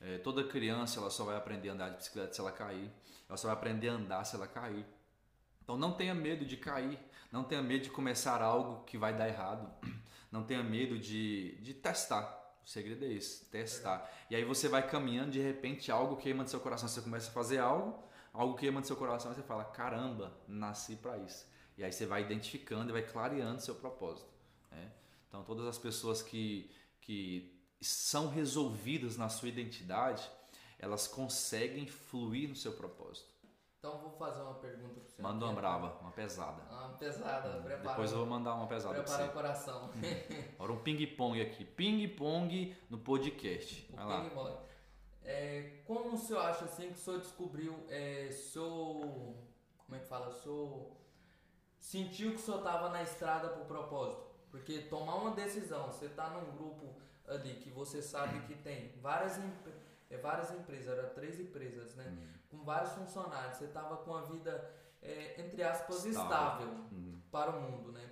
É, 0.00 0.18
toda 0.18 0.42
criança 0.42 0.98
ela 0.98 1.10
só 1.10 1.24
vai 1.24 1.36
aprender 1.36 1.68
a 1.68 1.72
andar 1.74 1.90
de 1.90 1.96
bicicleta 1.98 2.32
se 2.32 2.40
ela 2.40 2.50
cair. 2.50 2.90
Ela 3.28 3.36
só 3.36 3.48
vai 3.48 3.56
aprender 3.56 3.90
a 3.90 3.92
andar 3.92 4.24
se 4.24 4.34
ela 4.34 4.48
cair. 4.48 4.84
Então 5.62 5.76
não 5.76 5.92
tenha 5.92 6.14
medo 6.14 6.44
de 6.44 6.56
cair. 6.56 6.98
Não 7.30 7.44
tenha 7.44 7.62
medo 7.62 7.84
de 7.84 7.90
começar 7.90 8.42
algo 8.42 8.82
que 8.84 8.98
vai 8.98 9.16
dar 9.16 9.28
errado. 9.28 9.70
Não 10.32 10.42
tenha 10.42 10.62
medo 10.62 10.98
de, 10.98 11.56
de 11.60 11.74
testar. 11.74 12.40
O 12.64 12.68
segredo 12.68 13.04
é 13.04 13.08
esse, 13.12 13.44
testar. 13.46 14.10
E 14.30 14.34
aí 14.34 14.44
você 14.44 14.66
vai 14.66 14.88
caminhando, 14.88 15.32
de 15.32 15.40
repente 15.40 15.92
algo 15.92 16.16
queima 16.16 16.42
no 16.42 16.48
seu 16.48 16.58
coração. 16.58 16.88
Você 16.88 17.02
começa 17.02 17.28
a 17.28 17.32
fazer 17.32 17.58
algo, 17.58 18.02
algo 18.32 18.56
queima 18.56 18.80
no 18.80 18.86
seu 18.86 18.96
coração 18.96 19.30
e 19.30 19.34
você 19.34 19.42
fala: 19.42 19.64
caramba, 19.64 20.32
nasci 20.48 20.96
para 20.96 21.18
isso. 21.18 21.46
E 21.76 21.84
aí 21.84 21.92
você 21.92 22.06
vai 22.06 22.22
identificando 22.22 22.90
e 22.90 22.92
vai 22.92 23.02
clareando 23.02 23.60
seu 23.60 23.74
propósito. 23.74 24.28
né? 24.70 24.92
Então 25.28 25.44
todas 25.44 25.66
as 25.66 25.76
pessoas 25.76 26.22
que, 26.22 26.70
que 27.00 27.60
são 27.80 28.28
resolvidas 28.28 29.16
na 29.16 29.28
sua 29.28 29.48
identidade, 29.48 30.30
elas 30.78 31.06
conseguem 31.06 31.86
fluir 31.86 32.48
no 32.48 32.56
seu 32.56 32.72
propósito. 32.72 33.31
Então 33.84 33.98
vou 33.98 34.12
fazer 34.12 34.40
uma 34.42 34.54
pergunta 34.54 35.00
pro 35.00 35.10
senhor. 35.10 35.28
Manda 35.28 35.44
uma 35.44 35.50
aqui. 35.50 35.60
brava, 35.60 35.98
uma 36.00 36.12
pesada. 36.12 36.62
Uma 36.70 36.90
pesada, 36.90 37.48
prepara. 37.62 37.88
Depois 37.88 38.12
eu 38.12 38.18
vou 38.18 38.26
mandar 38.26 38.54
uma 38.54 38.68
pesada 38.68 38.94
pra 38.94 39.02
Prepara 39.02 39.24
o 39.24 39.26
você. 39.26 39.32
coração. 39.32 39.90
Agora 40.54 40.72
um 40.72 40.78
ping-pong 40.84 41.40
aqui. 41.40 41.64
Ping-pong 41.64 42.76
no 42.88 42.98
podcast. 42.98 43.84
O 43.92 43.96
Vai 43.96 44.04
lá. 44.06 44.20
ping-pong. 44.22 44.56
É, 45.24 45.82
como 45.84 46.14
o 46.14 46.16
senhor 46.16 46.44
acha 46.46 46.64
assim 46.64 46.90
que 46.90 46.94
o 46.94 46.96
senhor 46.98 47.18
descobriu, 47.18 47.84
é, 47.88 48.30
seu, 48.30 49.34
como 49.84 49.96
é 49.96 49.98
que 49.98 50.06
fala, 50.06 50.30
seu, 50.30 50.96
sentiu 51.76 52.30
que 52.30 52.36
o 52.36 52.38
senhor 52.38 52.58
estava 52.58 52.88
na 52.88 53.02
estrada 53.02 53.48
por 53.48 53.66
propósito? 53.66 54.22
Porque 54.48 54.82
tomar 54.82 55.16
uma 55.16 55.32
decisão, 55.32 55.86
você 55.90 56.06
está 56.06 56.30
num 56.30 56.52
grupo 56.56 56.94
ali 57.26 57.54
que 57.56 57.70
você 57.70 58.00
sabe 58.00 58.46
que 58.46 58.54
tem 58.62 58.92
várias, 59.00 59.40
é, 60.08 60.16
várias 60.18 60.52
empresas, 60.52 60.96
era 60.96 61.08
três 61.10 61.40
empresas, 61.40 61.96
né? 61.96 62.04
Uhum. 62.06 62.41
Com 62.52 62.64
vários 62.64 62.92
funcionários, 62.92 63.56
você 63.56 63.64
estava 63.64 63.96
com 63.96 64.14
a 64.14 64.20
vida, 64.20 64.70
é, 65.00 65.40
entre 65.40 65.62
aspas, 65.62 66.04
Estável. 66.04 66.68
estável 66.68 66.68
Uhum. 66.92 67.18
para 67.30 67.50
o 67.50 67.62
mundo, 67.62 67.92
né? 67.92 68.10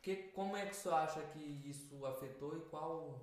Que, 0.00 0.16
como 0.32 0.56
é 0.56 0.64
que 0.64 0.74
senhor 0.74 0.94
acha 0.94 1.20
que 1.20 1.38
isso 1.38 2.06
afetou 2.06 2.56
e 2.56 2.60
qual, 2.62 3.20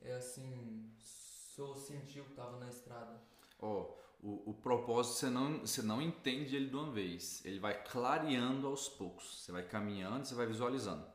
é 0.00 0.14
assim, 0.14 0.90
senhor 0.98 1.76
sentiu 1.76 2.24
que 2.24 2.30
estava 2.30 2.56
na 2.56 2.70
estrada? 2.70 3.20
Ó, 3.60 3.94
o, 4.22 4.50
o 4.50 4.54
propósito 4.54 5.16
você 5.16 5.28
não, 5.28 5.60
você 5.60 5.82
não 5.82 6.00
entende 6.00 6.56
ele 6.56 6.70
de 6.70 6.74
uma 6.76 6.90
vez. 6.90 7.44
Ele 7.44 7.60
vai 7.60 7.82
clareando 7.84 8.66
aos 8.66 8.88
poucos. 8.88 9.42
Você 9.42 9.52
vai 9.52 9.62
caminhando, 9.62 10.24
você 10.24 10.34
vai 10.34 10.46
visualizando. 10.46 11.06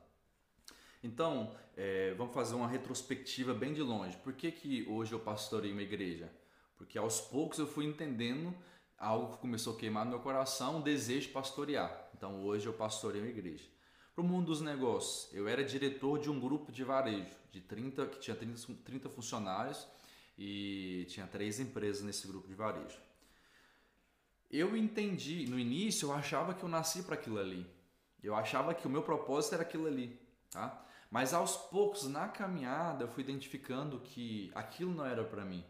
Então, 1.03 1.55
é, 1.75 2.13
vamos 2.13 2.31
fazer 2.31 2.53
uma 2.53 2.67
retrospectiva 2.67 3.55
bem 3.55 3.73
de 3.73 3.81
longe. 3.81 4.15
Por 4.17 4.33
que, 4.33 4.51
que 4.51 4.87
hoje 4.87 5.13
eu 5.13 5.19
pastorei 5.19 5.71
uma 5.71 5.81
igreja? 5.81 6.31
Porque 6.81 6.97
aos 6.97 7.21
poucos 7.21 7.59
eu 7.59 7.67
fui 7.67 7.85
entendendo 7.85 8.51
algo 8.97 9.33
que 9.33 9.37
começou 9.37 9.75
a 9.75 9.77
queimar 9.77 10.03
no 10.03 10.09
meu 10.09 10.19
coração, 10.19 10.77
um 10.77 10.81
desejo 10.81 11.27
de 11.27 11.33
pastorear. 11.33 12.09
Então 12.17 12.43
hoje 12.43 12.65
eu 12.65 12.73
pastorei 12.73 13.21
uma 13.21 13.29
igreja. 13.29 13.69
Para 14.15 14.23
o 14.23 14.27
mundo 14.27 14.47
dos 14.47 14.61
negócios, 14.61 15.31
eu 15.31 15.47
era 15.47 15.63
diretor 15.63 16.17
de 16.17 16.27
um 16.27 16.39
grupo 16.39 16.71
de 16.71 16.83
varejo, 16.83 17.29
de 17.51 17.61
30, 17.61 18.07
que 18.07 18.19
tinha 18.19 18.35
30, 18.35 18.73
30 18.83 19.09
funcionários 19.09 19.87
e 20.35 21.05
tinha 21.07 21.27
três 21.27 21.59
empresas 21.59 22.01
nesse 22.01 22.25
grupo 22.25 22.47
de 22.47 22.55
varejo. 22.55 22.97
Eu 24.49 24.75
entendi, 24.75 25.47
no 25.47 25.59
início 25.59 26.07
eu 26.07 26.13
achava 26.13 26.55
que 26.55 26.63
eu 26.63 26.69
nasci 26.69 27.03
para 27.03 27.13
aquilo 27.13 27.37
ali. 27.37 27.63
Eu 28.23 28.33
achava 28.33 28.73
que 28.73 28.87
o 28.87 28.89
meu 28.89 29.03
propósito 29.03 29.53
era 29.53 29.61
aquilo 29.61 29.85
ali, 29.85 30.19
tá? 30.49 30.83
Mas 31.11 31.31
aos 31.31 31.55
poucos, 31.55 32.07
na 32.07 32.27
caminhada, 32.27 33.03
eu 33.03 33.07
fui 33.07 33.23
identificando 33.23 33.99
que 33.99 34.51
aquilo 34.55 34.95
não 34.95 35.05
era 35.05 35.23
para 35.23 35.45
mim. 35.45 35.63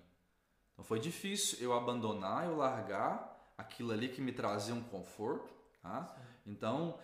Então 0.81 0.87
foi 0.87 0.99
difícil 0.99 1.59
eu 1.61 1.73
abandonar, 1.73 2.47
eu 2.47 2.57
largar 2.57 3.53
aquilo 3.55 3.91
ali 3.91 4.09
que 4.09 4.19
me 4.19 4.31
trazia 4.31 4.73
um 4.73 4.81
conforto, 4.81 5.53
tá? 5.79 6.11
Então 6.43 6.97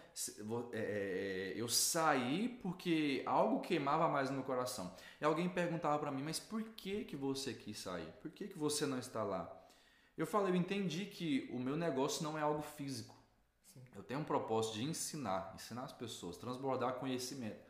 vo- 0.43 0.71
é, 0.73 1.53
é, 1.53 1.53
eu 1.55 1.69
saí 1.69 2.59
porque 2.63 3.21
algo 3.27 3.61
queimava 3.61 4.07
mais 4.09 4.31
no 4.31 4.41
coração. 4.41 4.91
E 5.21 5.25
alguém 5.25 5.47
perguntava 5.47 5.99
para 5.99 6.09
mim, 6.11 6.23
mas 6.23 6.39
por 6.39 6.63
que 6.63 7.03
que 7.05 7.15
você 7.15 7.53
quis 7.53 7.77
sair? 7.77 8.11
Por 8.19 8.31
que 8.31 8.47
que 8.47 8.57
você 8.57 8.87
não 8.87 8.97
está 8.97 9.21
lá? 9.21 9.47
Eu 10.17 10.25
falei, 10.25 10.51
eu 10.51 10.55
entendi 10.55 11.05
que 11.05 11.47
o 11.53 11.59
meu 11.59 11.77
negócio 11.77 12.23
não 12.23 12.35
é 12.35 12.41
algo 12.41 12.63
físico. 12.63 13.15
Sim. 13.71 13.81
Eu 13.95 14.01
tenho 14.01 14.21
um 14.21 14.23
propósito 14.23 14.73
de 14.73 14.85
ensinar, 14.85 15.51
ensinar 15.53 15.83
as 15.83 15.93
pessoas, 15.93 16.35
transbordar 16.35 16.95
conhecimento. 16.95 17.63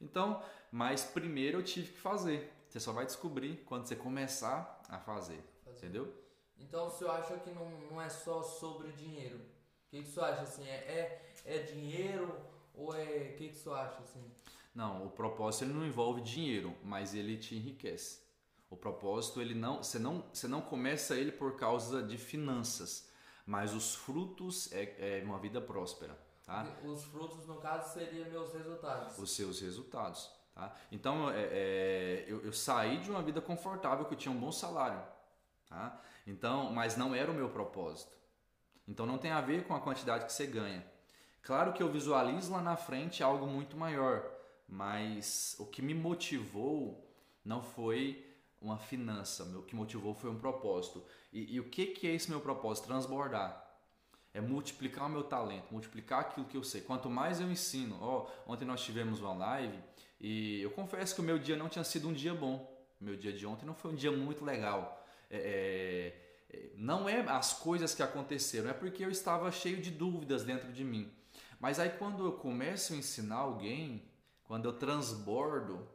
Então, 0.00 0.42
mas 0.72 1.04
primeiro 1.04 1.58
eu 1.58 1.62
tive 1.62 1.92
que 1.92 2.00
fazer. 2.00 2.52
Você 2.68 2.80
só 2.80 2.90
vai 2.92 3.06
descobrir 3.06 3.62
quando 3.66 3.86
você 3.86 3.94
começar 3.94 4.82
a 4.88 4.98
fazer, 4.98 5.38
Fazer. 5.72 5.86
entendeu? 5.86 6.14
Então 6.58 6.86
o 6.86 6.90
senhor 6.90 7.10
acha 7.10 7.36
que 7.38 7.50
não, 7.50 7.68
não 7.90 8.00
é 8.00 8.08
só 8.08 8.42
sobre 8.42 8.92
dinheiro? 8.92 9.38
O 9.38 9.90
que, 9.90 10.02
que 10.02 10.08
o 10.08 10.12
senhor 10.12 10.26
acha 10.26 10.42
assim? 10.42 10.66
É, 10.66 10.74
é, 10.74 11.32
é 11.44 11.58
dinheiro 11.58 12.34
ou 12.74 12.94
é. 12.94 13.32
O 13.32 13.36
que, 13.36 13.48
que 13.48 13.56
o 13.56 13.58
senhor 13.58 13.76
acha 13.76 14.00
assim? 14.00 14.24
Não, 14.74 15.06
o 15.06 15.10
propósito 15.10 15.64
ele 15.64 15.74
não 15.74 15.86
envolve 15.86 16.22
dinheiro, 16.22 16.74
mas 16.82 17.14
ele 17.14 17.36
te 17.36 17.54
enriquece. 17.54 18.22
O 18.70 18.76
propósito 18.76 19.38
ele 19.40 19.54
não, 19.54 19.82
você 19.82 19.98
não, 19.98 20.24
você 20.32 20.48
não 20.48 20.62
começa 20.62 21.14
ele 21.14 21.30
por 21.30 21.56
causa 21.56 22.02
de 22.02 22.16
finanças, 22.16 23.06
mas 23.44 23.74
os 23.74 23.94
frutos 23.94 24.72
é, 24.72 25.18
é 25.20 25.22
uma 25.24 25.38
vida 25.38 25.60
próspera, 25.60 26.18
tá? 26.46 26.66
Os 26.82 27.04
frutos, 27.04 27.46
no 27.46 27.56
caso, 27.56 27.92
seriam 27.92 28.30
meus 28.30 28.50
resultados. 28.54 29.18
Os 29.18 29.30
seus 29.32 29.60
resultados, 29.60 30.30
tá? 30.54 30.74
Então 30.90 31.30
é, 31.30 31.42
é, 31.52 32.24
eu, 32.26 32.42
eu 32.46 32.52
saí 32.54 32.96
de 32.96 33.10
uma 33.10 33.22
vida 33.22 33.42
confortável 33.42 34.06
que 34.06 34.14
eu 34.14 34.18
tinha 34.18 34.34
um 34.34 34.40
bom 34.40 34.50
salário, 34.50 35.02
tá? 35.72 36.00
Então, 36.26 36.70
mas 36.72 36.96
não 36.96 37.14
era 37.14 37.30
o 37.30 37.34
meu 37.34 37.48
propósito. 37.48 38.16
Então 38.86 39.06
não 39.06 39.18
tem 39.18 39.30
a 39.30 39.40
ver 39.40 39.64
com 39.64 39.74
a 39.74 39.80
quantidade 39.80 40.26
que 40.26 40.32
você 40.32 40.46
ganha. 40.46 40.84
Claro 41.42 41.72
que 41.72 41.82
eu 41.82 41.90
visualizo 41.90 42.52
lá 42.52 42.60
na 42.60 42.76
frente 42.76 43.22
algo 43.22 43.46
muito 43.46 43.76
maior, 43.76 44.24
mas 44.68 45.56
o 45.58 45.66
que 45.66 45.82
me 45.82 45.94
motivou 45.94 47.08
não 47.44 47.62
foi 47.62 48.24
uma 48.60 48.78
finança, 48.78 49.42
o 49.58 49.62
que 49.62 49.74
motivou 49.74 50.14
foi 50.14 50.30
um 50.30 50.38
propósito. 50.38 51.04
E, 51.32 51.54
e 51.54 51.60
o 51.60 51.68
que, 51.68 51.86
que 51.86 52.06
é 52.06 52.14
esse 52.14 52.30
meu 52.30 52.40
propósito? 52.40 52.86
Transbordar. 52.86 53.60
É 54.32 54.40
multiplicar 54.40 55.06
o 55.06 55.10
meu 55.10 55.24
talento, 55.24 55.72
multiplicar 55.72 56.20
aquilo 56.20 56.46
que 56.46 56.56
eu 56.56 56.62
sei. 56.62 56.80
Quanto 56.80 57.10
mais 57.10 57.40
eu 57.40 57.50
ensino, 57.50 57.98
ó, 58.00 58.30
ontem 58.46 58.64
nós 58.64 58.82
tivemos 58.82 59.20
uma 59.20 59.34
live 59.34 59.78
e 60.20 60.62
eu 60.62 60.70
confesso 60.70 61.14
que 61.14 61.20
o 61.20 61.24
meu 61.24 61.38
dia 61.38 61.56
não 61.56 61.68
tinha 61.68 61.84
sido 61.84 62.08
um 62.08 62.12
dia 62.12 62.32
bom. 62.32 62.70
Meu 63.00 63.16
dia 63.16 63.32
de 63.32 63.44
ontem 63.44 63.66
não 63.66 63.74
foi 63.74 63.90
um 63.90 63.96
dia 63.96 64.12
muito 64.12 64.44
legal. 64.44 65.01
É, 65.32 66.12
é, 66.50 66.70
não 66.76 67.08
é 67.08 67.20
as 67.20 67.54
coisas 67.54 67.94
que 67.94 68.02
aconteceram, 68.02 68.70
é 68.70 68.72
porque 68.72 69.04
eu 69.04 69.10
estava 69.10 69.50
cheio 69.50 69.80
de 69.80 69.90
dúvidas 69.90 70.44
dentro 70.44 70.72
de 70.72 70.84
mim. 70.84 71.10
Mas 71.58 71.78
aí 71.80 71.90
quando 71.90 72.24
eu 72.24 72.32
começo 72.32 72.92
a 72.92 72.96
ensinar 72.96 73.36
alguém, 73.36 74.02
quando 74.44 74.66
eu 74.66 74.72
transbordo, 74.74 75.88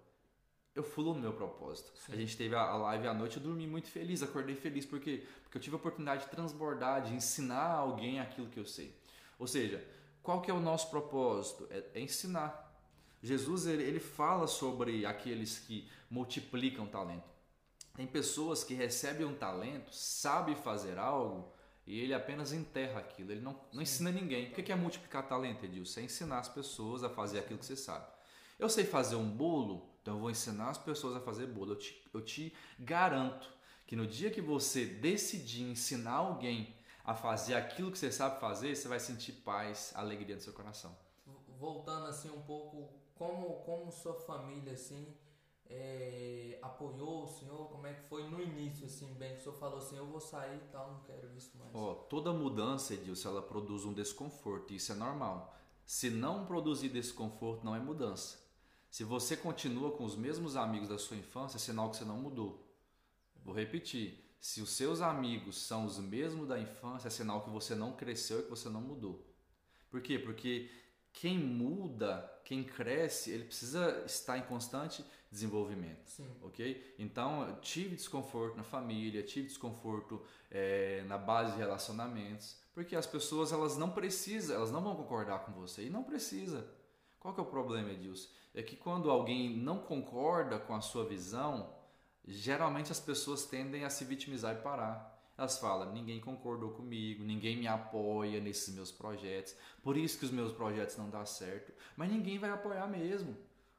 eu 0.73 0.83
fluo 0.83 1.13
no 1.13 1.21
meu 1.21 1.33
propósito. 1.33 1.91
Sim. 1.95 2.13
A 2.13 2.15
gente 2.15 2.35
teve 2.35 2.55
a 2.55 2.61
a 2.61 2.77
live 2.77 3.07
à 3.07 3.13
noite, 3.13 3.37
eu 3.37 3.43
dormi 3.43 3.67
muito 3.67 3.87
feliz, 3.89 4.23
acordei 4.23 4.55
feliz 4.55 4.85
porque 4.85 5.23
porque 5.43 5.57
eu 5.57 5.61
tive 5.61 5.75
a 5.75 5.79
oportunidade 5.79 6.25
de 6.25 6.29
transbordar, 6.29 7.03
de 7.03 7.13
ensinar 7.13 7.69
alguém 7.69 8.19
aquilo 8.19 8.47
que 8.47 8.59
eu 8.59 8.65
sei. 8.65 8.93
Ou 9.39 9.47
seja, 9.47 9.85
qual 10.21 10.41
que 10.41 10.51
é 10.51 10.53
o 10.53 10.59
nosso 10.59 10.89
propósito? 10.89 11.67
É, 11.71 11.83
é 11.93 12.01
ensinar. 12.01 12.65
Jesus 13.23 13.65
ele, 13.65 13.83
ele 13.83 13.99
fala 13.99 14.45
sobre 14.45 15.05
aqueles 15.05 15.57
que 15.59 15.89
multiplicam 16.09 16.85
talento. 16.85 17.36
Tem 17.97 18.05
pessoas 18.05 18.63
que 18.63 18.75
recebem 18.75 19.25
um 19.25 19.33
talento, 19.33 19.91
sabe 19.91 20.53
fazer 20.53 20.99
algo 20.99 21.51
e 21.87 21.99
ele 21.99 22.13
apenas 22.13 22.53
enterra 22.53 22.99
aquilo. 22.99 23.31
Ele 23.31 23.41
não, 23.41 23.59
não 23.73 23.81
ensina 23.81 24.11
ninguém. 24.11 24.51
O 24.51 24.51
que 24.51 24.71
é 24.71 24.75
multiplicar 24.75 25.27
talento, 25.27 25.65
Edilson? 25.65 26.01
É 26.01 26.03
ensinar 26.03 26.37
as 26.37 26.47
pessoas 26.47 27.03
a 27.03 27.09
fazer 27.09 27.39
aquilo 27.39 27.57
que 27.57 27.65
você 27.65 27.75
sabe. 27.75 28.05
Eu 28.59 28.69
sei 28.69 28.85
fazer 28.85 29.15
um 29.15 29.27
bolo, 29.27 29.89
então 29.99 30.13
eu 30.13 30.19
vou 30.19 30.29
ensinar 30.29 30.69
as 30.69 30.77
pessoas 30.77 31.15
a 31.15 31.19
fazer 31.19 31.47
bolo. 31.47 31.71
Eu 31.71 31.79
te, 31.79 32.07
eu 32.13 32.21
te 32.21 32.53
garanto 32.77 33.51
que 33.87 33.95
no 33.95 34.05
dia 34.05 34.29
que 34.29 34.41
você 34.41 34.85
decidir 34.85 35.63
ensinar 35.63 36.17
alguém 36.17 36.75
a 37.03 37.15
fazer 37.15 37.55
aquilo 37.55 37.91
que 37.91 37.97
você 37.97 38.11
sabe 38.11 38.39
fazer, 38.39 38.75
você 38.75 38.87
vai 38.87 38.99
sentir 38.99 39.31
paz, 39.31 39.91
alegria 39.95 40.35
no 40.35 40.41
seu 40.41 40.53
coração. 40.53 40.95
voltando 41.59 42.05
assim 42.05 42.29
um 42.29 42.43
pouco, 42.43 42.93
como, 43.15 43.55
como 43.61 43.91
sua 43.91 44.13
família 44.13 44.73
assim 44.73 45.15
é, 45.69 46.59
apoiou 46.61 47.23
o 47.23 47.27
senhor? 47.27 47.69
Como 47.69 47.87
é 47.87 47.93
que 47.93 48.07
foi 48.07 48.27
no 48.29 48.41
início, 48.41 48.85
assim, 48.85 49.13
bem 49.13 49.33
que 49.33 49.41
o 49.41 49.43
senhor 49.43 49.55
falou 49.55 49.77
assim, 49.77 49.97
eu 49.97 50.07
vou 50.07 50.19
sair 50.19 50.57
e 50.57 50.71
tal, 50.71 50.91
não 50.91 51.01
quero 51.01 51.33
isso 51.35 51.57
mais? 51.57 51.73
Ó, 51.73 51.93
toda 51.93 52.31
mudança, 52.33 52.93
Edilson, 52.93 53.29
ela 53.29 53.41
produz 53.41 53.85
um 53.85 53.93
desconforto, 53.93 54.73
isso 54.73 54.91
é 54.91 54.95
normal. 54.95 55.55
Se 55.85 56.09
não 56.09 56.45
produzir 56.45 56.89
desconforto, 56.89 57.63
não 57.63 57.75
é 57.75 57.79
mudança. 57.79 58.45
Se 58.89 59.03
você 59.03 59.35
continua 59.37 59.91
com 59.91 60.03
os 60.03 60.15
mesmos 60.15 60.55
amigos 60.55 60.89
da 60.89 60.97
sua 60.97 61.17
infância, 61.17 61.57
é 61.57 61.59
sinal 61.59 61.89
que 61.89 61.97
você 61.97 62.05
não 62.05 62.17
mudou. 62.17 62.67
Vou 63.43 63.53
repetir. 63.53 64.23
Se 64.39 64.61
os 64.61 64.71
seus 64.71 65.01
amigos 65.01 65.57
são 65.57 65.85
os 65.85 65.97
mesmos 65.97 66.47
da 66.47 66.59
infância, 66.59 67.07
é 67.07 67.11
sinal 67.11 67.41
que 67.43 67.49
você 67.49 67.75
não 67.75 67.93
cresceu 67.93 68.39
e 68.39 68.43
que 68.43 68.49
você 68.49 68.69
não 68.69 68.81
mudou. 68.81 69.25
Por 69.89 70.01
quê? 70.01 70.19
Porque 70.19 70.69
quem 71.13 71.37
muda, 71.37 72.29
quem 72.45 72.63
cresce, 72.63 73.31
ele 73.31 73.45
precisa 73.45 74.03
estar 74.05 74.37
em 74.37 74.43
constante 74.43 75.03
desenvolvimento. 75.31 76.09
Sim. 76.09 76.27
Ok? 76.41 76.95
Então, 76.97 77.57
tive 77.61 77.95
desconforto 77.95 78.55
na 78.55 78.63
família, 78.63 79.23
tive 79.23 79.47
desconforto 79.47 80.21
é, 80.49 81.03
na 81.07 81.17
base 81.17 81.53
de 81.53 81.57
relacionamentos, 81.57 82.57
porque 82.73 82.95
as 82.95 83.05
pessoas 83.05 83.51
elas 83.51 83.77
não 83.77 83.89
precisam, 83.91 84.55
elas 84.55 84.71
não 84.71 84.81
vão 84.81 84.95
concordar 84.95 85.39
com 85.39 85.51
você 85.51 85.85
e 85.85 85.89
não 85.89 86.03
precisa. 86.03 86.69
Qual 87.19 87.33
que 87.33 87.39
é 87.39 87.43
o 87.43 87.47
problema, 87.47 87.91
Edilson? 87.91 88.29
É 88.53 88.63
que 88.63 88.75
quando 88.75 89.11
alguém 89.11 89.55
não 89.55 89.79
concorda 89.79 90.57
com 90.59 90.73
a 90.73 90.81
sua 90.81 91.05
visão, 91.05 91.75
geralmente 92.25 92.91
as 92.91 92.99
pessoas 92.99 93.45
tendem 93.45 93.83
a 93.83 93.89
se 93.89 94.05
vitimizar 94.05 94.55
e 94.55 94.61
parar. 94.61 95.15
Elas 95.37 95.59
falam: 95.59 95.93
ninguém 95.93 96.19
concordou 96.19 96.71
comigo, 96.71 97.23
ninguém 97.23 97.57
me 97.57 97.67
apoia 97.67 98.39
nesses 98.39 98.73
meus 98.73 98.91
projetos, 98.91 99.55
por 99.83 99.95
isso 99.95 100.17
que 100.17 100.25
os 100.25 100.31
meus 100.31 100.51
projetos 100.51 100.97
não 100.97 101.09
dão 101.09 101.25
certo. 101.25 101.71
Mas 101.95 102.11
ninguém 102.11 102.39
vai 102.39 102.49
apoiar 102.49 102.87
mesmo. 102.87 103.37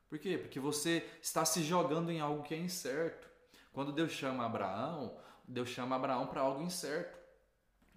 Por 0.08 0.18
quê? 0.18 0.38
Porque 0.38 0.58
você 0.58 1.08
está 1.22 1.44
se 1.44 1.62
jogando 1.62 2.10
em 2.10 2.20
algo 2.20 2.42
que 2.42 2.54
é 2.54 2.58
incerto. 2.58 3.28
Quando 3.72 3.92
Deus 3.92 4.12
chama 4.12 4.44
Abraão, 4.44 5.16
Deus 5.46 5.68
chama 5.68 5.96
Abraão 5.96 6.26
para 6.26 6.40
algo 6.40 6.62
incerto. 6.62 7.18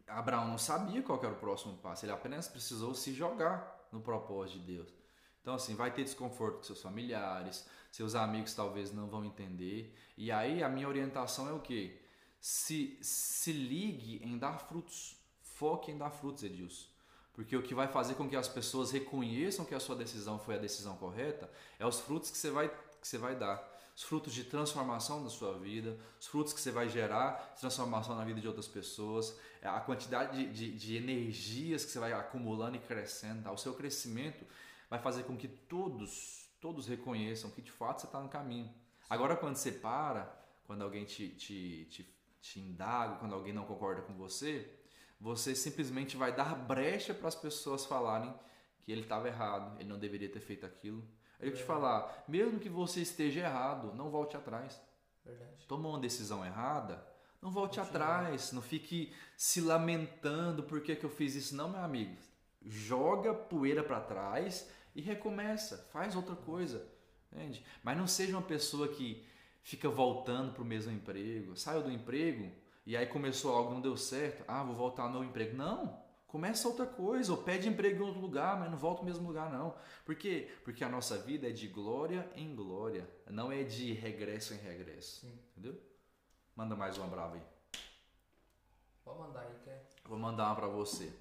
Abraão 0.07 0.47
não 0.47 0.57
sabia 0.57 1.01
qual 1.01 1.19
era 1.23 1.33
o 1.33 1.37
próximo 1.37 1.77
passo, 1.77 2.05
ele 2.05 2.11
apenas 2.11 2.47
precisou 2.47 2.93
se 2.93 3.13
jogar 3.13 3.87
no 3.91 4.01
propósito 4.01 4.59
de 4.59 4.73
Deus. 4.73 4.93
Então, 5.41 5.55
assim, 5.55 5.73
vai 5.73 5.91
ter 5.91 6.03
desconforto 6.03 6.57
com 6.57 6.63
seus 6.63 6.81
familiares, 6.81 7.65
seus 7.91 8.13
amigos 8.13 8.53
talvez 8.53 8.93
não 8.93 9.07
vão 9.07 9.25
entender. 9.25 9.95
E 10.15 10.31
aí, 10.31 10.61
a 10.61 10.69
minha 10.69 10.87
orientação 10.87 11.49
é 11.49 11.53
o 11.53 11.59
quê? 11.59 11.99
Se, 12.39 12.97
se 13.01 13.51
ligue 13.51 14.21
em 14.23 14.37
dar 14.37 14.59
frutos. 14.59 15.17
Foque 15.41 15.91
em 15.91 15.97
dar 15.97 16.11
frutos, 16.11 16.43
Edilson. 16.43 16.90
Porque 17.33 17.55
o 17.55 17.63
que 17.63 17.73
vai 17.73 17.87
fazer 17.87 18.15
com 18.15 18.27
que 18.27 18.35
as 18.35 18.47
pessoas 18.47 18.91
reconheçam 18.91 19.65
que 19.65 19.73
a 19.73 19.79
sua 19.79 19.95
decisão 19.95 20.37
foi 20.37 20.55
a 20.55 20.57
decisão 20.57 20.97
correta 20.97 21.49
é 21.79 21.85
os 21.85 21.99
frutos 21.99 22.29
que 22.29 22.37
você 22.37 22.51
vai, 22.51 22.69
que 22.69 23.07
você 23.07 23.17
vai 23.17 23.35
dar. 23.35 23.69
Os 23.95 24.03
frutos 24.03 24.33
de 24.33 24.43
transformação 24.45 25.23
da 25.23 25.29
sua 25.29 25.57
vida, 25.57 25.97
os 26.19 26.27
frutos 26.27 26.53
que 26.53 26.61
você 26.61 26.71
vai 26.71 26.89
gerar 26.89 27.55
transformação 27.59 28.15
na 28.15 28.23
vida 28.23 28.39
de 28.39 28.47
outras 28.47 28.67
pessoas, 28.67 29.37
a 29.61 29.79
quantidade 29.79 30.37
de, 30.37 30.51
de, 30.51 30.77
de 30.77 30.95
energias 30.95 31.85
que 31.85 31.91
você 31.91 31.99
vai 31.99 32.13
acumulando 32.13 32.77
e 32.77 32.79
crescendo. 32.79 33.43
Tá? 33.43 33.51
O 33.51 33.57
seu 33.57 33.73
crescimento 33.73 34.45
vai 34.89 34.99
fazer 34.99 35.23
com 35.23 35.37
que 35.37 35.47
todos, 35.47 36.49
todos 36.59 36.87
reconheçam 36.87 37.49
que 37.51 37.61
de 37.61 37.71
fato 37.71 38.01
você 38.01 38.07
está 38.07 38.19
no 38.19 38.29
caminho. 38.29 38.73
Agora, 39.09 39.35
quando 39.35 39.55
você 39.55 39.71
para, 39.71 40.33
quando 40.65 40.83
alguém 40.83 41.05
te, 41.05 41.29
te, 41.29 41.85
te, 41.85 42.15
te 42.41 42.59
indaga, 42.59 43.17
quando 43.17 43.35
alguém 43.35 43.53
não 43.53 43.65
concorda 43.65 44.01
com 44.01 44.13
você, 44.13 44.80
você 45.21 45.53
simplesmente 45.53 46.17
vai 46.17 46.35
dar 46.35 46.55
brecha 46.55 47.13
para 47.13 47.27
as 47.27 47.35
pessoas 47.35 47.85
falarem 47.85 48.33
que 48.81 48.91
ele 48.91 49.01
estava 49.01 49.27
errado, 49.27 49.79
ele 49.79 49.87
não 49.87 49.99
deveria 49.99 50.27
ter 50.27 50.39
feito 50.39 50.65
aquilo. 50.65 51.07
Eu 51.39 51.49
vou 51.49 51.57
te 51.57 51.63
falar, 51.63 52.25
mesmo 52.27 52.59
que 52.59 52.67
você 52.67 53.01
esteja 53.01 53.41
errado, 53.41 53.93
não 53.93 54.09
volte 54.09 54.35
atrás. 54.35 54.81
Verdade. 55.23 55.67
Tomou 55.67 55.91
uma 55.91 55.99
decisão 55.99 56.43
errada, 56.43 57.05
não 57.39 57.51
volte 57.51 57.79
atrás, 57.79 58.51
não 58.51 58.63
fique 58.63 59.13
se 59.37 59.61
lamentando 59.61 60.63
por 60.63 60.81
que, 60.81 60.95
que 60.95 61.05
eu 61.05 61.09
fiz 61.09 61.35
isso, 61.35 61.55
não, 61.55 61.69
meu 61.69 61.81
amigo. 61.81 62.17
Joga 62.63 63.31
poeira 63.31 63.83
para 63.83 64.01
trás 64.01 64.67
e 64.95 65.01
recomeça, 65.01 65.87
faz 65.91 66.15
outra 66.15 66.35
coisa, 66.35 66.87
entende? 67.31 67.63
Mas 67.83 67.95
não 67.95 68.07
seja 68.07 68.35
uma 68.35 68.41
pessoa 68.41 68.87
que 68.87 69.23
fica 69.61 69.87
voltando 69.87 70.53
para 70.53 70.63
o 70.63 70.65
mesmo 70.65 70.91
emprego, 70.91 71.55
saiu 71.55 71.83
do 71.83 71.91
emprego 71.91 72.51
e 72.85 72.97
aí 72.97 73.05
começou 73.05 73.55
algo 73.55 73.73
não 73.73 73.81
deu 73.81 73.95
certo, 73.95 74.43
ah, 74.47 74.63
vou 74.63 74.75
voltar 74.75 75.03
ao 75.03 75.09
novo 75.09 75.25
emprego. 75.25 75.55
Não, 75.55 76.01
começa 76.27 76.67
outra 76.67 76.85
coisa, 76.85 77.31
ou 77.31 77.37
pede 77.37 77.67
emprego 77.67 78.03
em 78.03 78.05
outro 78.05 78.21
lugar, 78.21 78.59
mas 78.59 78.71
não 78.71 78.77
volta 78.77 79.01
ao 79.01 79.05
mesmo 79.05 79.27
lugar 79.27 79.51
não. 79.51 79.75
Por 80.05 80.15
quê? 80.15 80.49
Porque 80.63 80.83
a 80.83 80.89
nossa 80.89 81.17
vida 81.17 81.47
é 81.47 81.51
de 81.51 81.67
glória 81.67 82.29
em 82.35 82.55
glória, 82.55 83.09
não 83.29 83.51
é 83.51 83.63
de 83.63 83.93
regresso 83.93 84.53
em 84.53 84.57
regresso, 84.57 85.21
Sim. 85.21 85.39
entendeu? 85.51 85.79
Manda 86.55 86.75
mais 86.75 86.97
uma 86.97 87.07
brava 87.07 87.35
aí. 87.35 87.43
Pode 89.03 89.19
mandar 89.19 89.41
aí, 89.41 89.55
quer? 89.63 89.89
Vou 90.05 90.17
mandar 90.17 90.47
uma 90.47 90.55
para 90.55 90.67
você. 90.67 91.11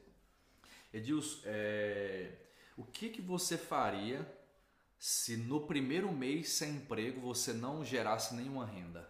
Edilson, 0.92 1.42
é, 1.44 2.36
o 2.76 2.84
que, 2.84 3.10
que 3.10 3.20
você 3.20 3.56
faria 3.58 4.26
se 4.98 5.36
no 5.36 5.66
primeiro 5.66 6.12
mês 6.12 6.50
sem 6.50 6.76
emprego 6.76 7.20
você 7.20 7.52
não 7.52 7.84
gerasse 7.84 8.34
nenhuma 8.34 8.66
renda? 8.66 9.08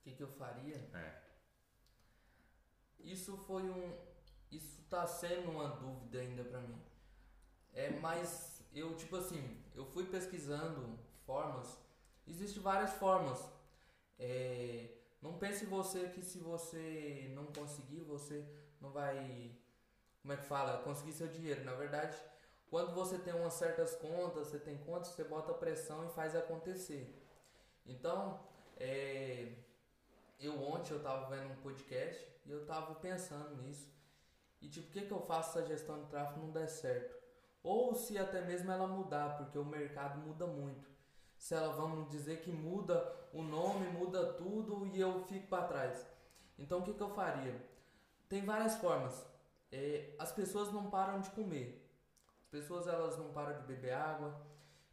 O 0.00 0.04
que, 0.04 0.12
que 0.12 0.22
eu 0.22 0.28
faria? 0.28 0.76
É. 0.92 1.23
Isso 3.04 3.36
foi 3.36 3.62
um. 3.62 3.96
Isso 4.50 4.82
tá 4.88 5.06
sendo 5.06 5.50
uma 5.50 5.68
dúvida 5.68 6.18
ainda 6.20 6.44
pra 6.44 6.60
mim. 6.60 6.80
É, 7.72 7.90
mas 7.90 8.64
eu, 8.72 8.96
tipo 8.96 9.16
assim, 9.16 9.62
eu 9.74 9.84
fui 9.84 10.06
pesquisando 10.06 10.98
formas. 11.26 11.78
Existem 12.26 12.62
várias 12.62 12.92
formas. 12.94 13.46
É, 14.18 14.88
não 15.20 15.38
pense 15.38 15.66
você 15.66 16.08
que 16.08 16.22
se 16.22 16.38
você 16.38 17.30
não 17.34 17.46
conseguir, 17.46 18.00
você 18.00 18.44
não 18.80 18.90
vai. 18.90 19.50
Como 20.22 20.32
é 20.32 20.36
que 20.36 20.44
fala? 20.44 20.82
Conseguir 20.82 21.12
seu 21.12 21.28
dinheiro. 21.28 21.64
Na 21.64 21.74
verdade, 21.74 22.16
quando 22.70 22.94
você 22.94 23.18
tem 23.18 23.34
umas 23.34 23.54
certas 23.54 23.94
contas, 23.96 24.48
você 24.48 24.58
tem 24.58 24.78
contas, 24.78 25.08
você 25.08 25.24
bota 25.24 25.52
pressão 25.52 26.06
e 26.06 26.12
faz 26.12 26.34
acontecer. 26.34 27.20
Então, 27.86 28.40
é, 28.78 29.52
eu 30.40 30.62
ontem 30.62 30.92
eu 30.92 31.02
tava 31.02 31.28
vendo 31.28 31.52
um 31.52 31.56
podcast 31.56 32.33
e 32.44 32.50
eu 32.50 32.64
tava 32.66 32.94
pensando 32.96 33.62
nisso. 33.62 33.92
E 34.60 34.68
tipo, 34.68 34.88
o 34.88 34.90
que, 34.90 35.06
que 35.06 35.12
eu 35.12 35.20
faço 35.20 35.52
se 35.52 35.58
a 35.58 35.66
gestão 35.66 36.00
de 36.00 36.08
tráfego 36.08 36.40
não 36.40 36.52
der 36.52 36.68
certo? 36.68 37.14
Ou 37.62 37.94
se 37.94 38.18
até 38.18 38.40
mesmo 38.42 38.70
ela 38.70 38.86
mudar, 38.86 39.36
porque 39.36 39.58
o 39.58 39.64
mercado 39.64 40.20
muda 40.20 40.46
muito. 40.46 40.88
Se 41.36 41.54
ela, 41.54 41.72
vamos 41.74 42.08
dizer 42.10 42.40
que 42.40 42.50
muda 42.50 43.14
o 43.32 43.42
nome, 43.42 43.86
muda 43.88 44.32
tudo 44.34 44.86
e 44.86 45.00
eu 45.00 45.24
fico 45.24 45.48
para 45.48 45.66
trás. 45.66 46.06
Então 46.58 46.80
o 46.80 46.82
que, 46.82 46.94
que 46.94 47.02
eu 47.02 47.10
faria? 47.10 47.54
Tem 48.28 48.44
várias 48.44 48.76
formas. 48.76 49.26
É, 49.70 50.14
as 50.18 50.32
pessoas 50.32 50.72
não 50.72 50.88
param 50.88 51.20
de 51.20 51.30
comer. 51.30 51.84
As 52.44 52.48
pessoas 52.48 52.86
elas 52.86 53.18
não 53.18 53.32
param 53.32 53.60
de 53.60 53.66
beber 53.66 53.92
água. 53.92 54.40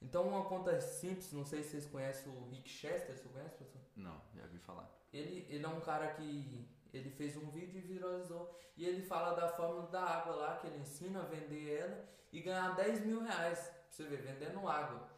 Então 0.01 0.27
uma 0.27 0.45
conta 0.45 0.79
simples, 0.81 1.31
não 1.31 1.45
sei 1.45 1.61
se 1.61 1.71
vocês 1.71 1.85
conhecem 1.85 2.33
o 2.33 2.49
Rick 2.49 2.67
Chester, 2.67 3.15
você 3.15 3.29
conhece, 3.29 3.55
professor? 3.55 3.81
Não, 3.95 4.19
já 4.33 4.47
vi 4.47 4.57
falar. 4.57 4.89
Ele, 5.13 5.45
ele 5.49 5.63
é 5.63 5.69
um 5.69 5.81
cara 5.81 6.13
que 6.13 6.67
ele 6.97 7.09
fez 7.09 7.35
um 7.37 7.49
vídeo 7.49 7.77
e 7.77 7.81
viralizou. 7.81 8.57
E 8.75 8.85
ele 8.85 9.01
fala 9.01 9.35
da 9.35 9.49
fórmula 9.49 9.87
da 9.87 10.01
água 10.01 10.35
lá, 10.35 10.57
que 10.57 10.67
ele 10.67 10.79
ensina 10.79 11.21
a 11.21 11.25
vender 11.25 11.77
ela 11.77 12.09
e 12.31 12.41
ganhar 12.41 12.75
10 12.75 13.05
mil 13.05 13.21
reais. 13.21 13.59
Pra 13.59 13.85
você 13.89 14.03
ver, 14.03 14.21
vendendo 14.21 14.67
água. 14.67 15.09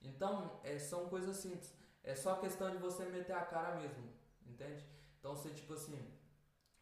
Então, 0.00 0.60
é, 0.64 0.78
são 0.78 1.08
coisas 1.08 1.36
simples. 1.36 1.74
É 2.02 2.14
só 2.14 2.36
questão 2.36 2.70
de 2.70 2.78
você 2.78 3.04
meter 3.06 3.32
a 3.32 3.44
cara 3.44 3.76
mesmo. 3.76 4.12
Entende? 4.46 4.84
Então, 5.18 5.34
você, 5.34 5.50
tipo 5.50 5.72
assim, 5.72 5.98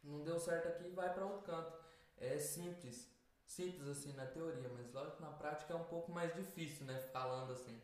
não 0.02 0.22
deu 0.22 0.38
certo 0.38 0.68
aqui, 0.68 0.88
vai 0.90 1.12
para 1.12 1.24
outro 1.24 1.42
canto. 1.42 1.72
É 2.16 2.38
simples. 2.38 3.10
Simples 3.46 3.88
assim 3.88 4.12
na 4.14 4.26
teoria, 4.26 4.68
mas 4.70 4.92
lógico 4.92 5.22
na 5.22 5.30
prática 5.30 5.72
é 5.72 5.76
um 5.76 5.84
pouco 5.84 6.10
mais 6.10 6.34
difícil, 6.34 6.86
né? 6.86 6.98
Falando 7.12 7.52
assim. 7.52 7.80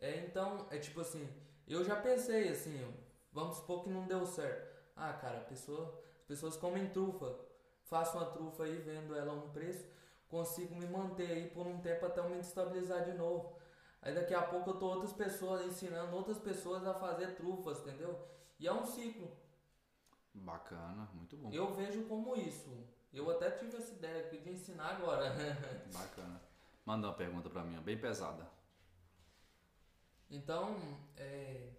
É, 0.00 0.18
então, 0.18 0.66
é 0.70 0.78
tipo 0.78 1.00
assim, 1.00 1.28
eu 1.66 1.84
já 1.84 1.96
pensei 1.96 2.48
assim, 2.48 2.94
vamos 3.32 3.56
supor 3.56 3.84
que 3.84 3.90
não 3.90 4.06
deu 4.06 4.24
certo. 4.26 4.67
Ah, 4.98 5.12
cara, 5.12 5.40
pessoa, 5.40 6.02
as 6.20 6.26
pessoas 6.26 6.56
comem 6.56 6.90
trufa. 6.90 7.38
Faço 7.84 8.18
uma 8.18 8.26
trufa 8.26 8.64
aí, 8.64 8.76
vendo 8.76 9.14
ela 9.14 9.32
a 9.32 9.36
um 9.36 9.50
preço, 9.50 9.86
consigo 10.28 10.74
me 10.74 10.86
manter 10.86 11.30
aí 11.30 11.50
por 11.50 11.66
um 11.66 11.80
tempo 11.80 12.04
até 12.04 12.20
eu 12.20 12.28
me 12.28 12.40
estabilizar 12.40 13.04
de 13.04 13.12
novo. 13.12 13.56
Aí 14.02 14.14
daqui 14.14 14.34
a 14.34 14.42
pouco 14.42 14.70
eu 14.70 14.78
tô 14.78 14.86
outras 14.86 15.12
pessoas 15.12 15.64
ensinando 15.64 16.14
outras 16.14 16.38
pessoas 16.38 16.86
a 16.86 16.94
fazer 16.94 17.36
trufas, 17.36 17.80
entendeu? 17.80 18.28
E 18.58 18.66
é 18.66 18.72
um 18.72 18.84
ciclo. 18.84 19.30
Bacana, 20.34 21.08
muito 21.14 21.36
bom. 21.36 21.50
Eu 21.52 21.72
vejo 21.72 22.04
como 22.04 22.36
isso. 22.36 22.76
Eu 23.12 23.30
até 23.30 23.50
tive 23.50 23.76
essa 23.76 23.92
ideia 23.92 24.26
aqui 24.26 24.38
de 24.38 24.50
ensinar 24.50 24.96
agora. 24.96 25.32
Bacana. 25.92 26.40
Manda 26.84 27.08
uma 27.08 27.14
pergunta 27.14 27.48
para 27.48 27.64
mim, 27.64 27.80
bem 27.80 27.98
pesada. 27.98 28.46
Então, 30.30 30.76
é. 31.16 31.70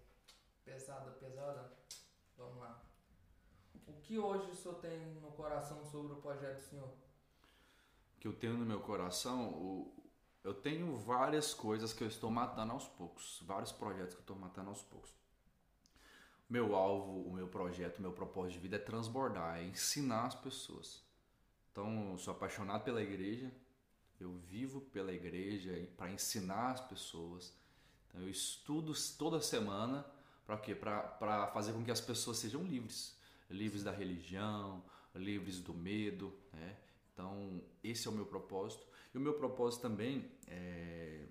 Pesada, 0.65 1.11
pesada. 1.11 1.71
Vamos 2.37 2.57
lá. 2.57 2.88
O 3.89 4.01
que 4.01 4.17
hoje 4.17 4.51
o 4.51 4.55
senhor 4.55 4.75
tem 4.75 5.15
no 5.15 5.31
coração 5.31 5.83
sobre 5.83 6.13
o 6.13 6.17
projeto 6.17 6.59
senhor? 6.59 6.89
que 8.19 8.27
eu 8.27 8.33
tenho 8.33 8.53
no 8.53 8.65
meu 8.65 8.81
coração, 8.81 9.87
eu 10.43 10.53
tenho 10.53 10.97
várias 10.97 11.53
coisas 11.53 11.93
que 11.93 12.03
eu 12.03 12.07
estou 12.07 12.29
matando 12.29 12.73
aos 12.73 12.87
poucos, 12.87 13.41
vários 13.45 13.71
projetos 13.71 14.13
que 14.13 14.19
eu 14.19 14.23
estou 14.23 14.35
matando 14.35 14.69
aos 14.69 14.81
poucos. 14.81 15.11
Meu 16.49 16.75
alvo, 16.75 17.21
o 17.21 17.31
meu 17.31 17.47
projeto, 17.47 17.99
o 17.99 18.01
meu 18.01 18.11
propósito 18.11 18.53
de 18.53 18.59
vida 18.59 18.75
é 18.75 18.79
transbordar, 18.79 19.59
é 19.59 19.63
ensinar 19.63 20.25
as 20.25 20.35
pessoas. 20.35 21.01
Então, 21.71 22.11
eu 22.11 22.17
sou 22.17 22.33
apaixonado 22.33 22.83
pela 22.83 23.01
igreja, 23.01 23.51
eu 24.19 24.33
vivo 24.33 24.81
pela 24.81 25.13
igreja 25.13 25.71
para 25.95 26.11
ensinar 26.11 26.71
as 26.71 26.81
pessoas. 26.81 27.53
Então, 28.07 28.21
eu 28.21 28.29
estudo 28.29 28.93
toda 29.17 29.39
semana 29.39 30.05
para 30.45 30.57
quê? 30.57 30.73
Para 30.73 31.47
fazer 31.53 31.71
com 31.71 31.85
que 31.85 31.91
as 31.91 32.01
pessoas 32.01 32.39
sejam 32.39 32.63
livres, 32.63 33.15
livres 33.49 33.83
da 33.83 33.91
religião, 33.91 34.83
livres 35.15 35.59
do 35.59 35.73
medo, 35.73 36.33
né? 36.53 36.77
Então, 37.13 37.61
esse 37.83 38.07
é 38.07 38.11
o 38.11 38.13
meu 38.13 38.25
propósito. 38.25 38.87
E 39.13 39.17
o 39.17 39.21
meu 39.21 39.33
propósito 39.33 39.81
também 39.81 40.31
é 40.47 41.25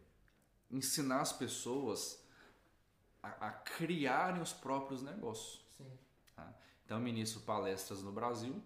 ensinar 0.71 1.21
as 1.21 1.33
pessoas 1.33 2.23
a, 3.23 3.49
a 3.49 3.51
criarem 3.51 4.43
os 4.43 4.53
próprios 4.53 5.03
negócios. 5.03 5.65
Tá? 6.37 6.55
Então, 6.85 6.99
eu 6.99 7.03
ministro 7.03 7.41
palestras 7.41 8.03
no 8.03 8.13
Brasil 8.13 8.63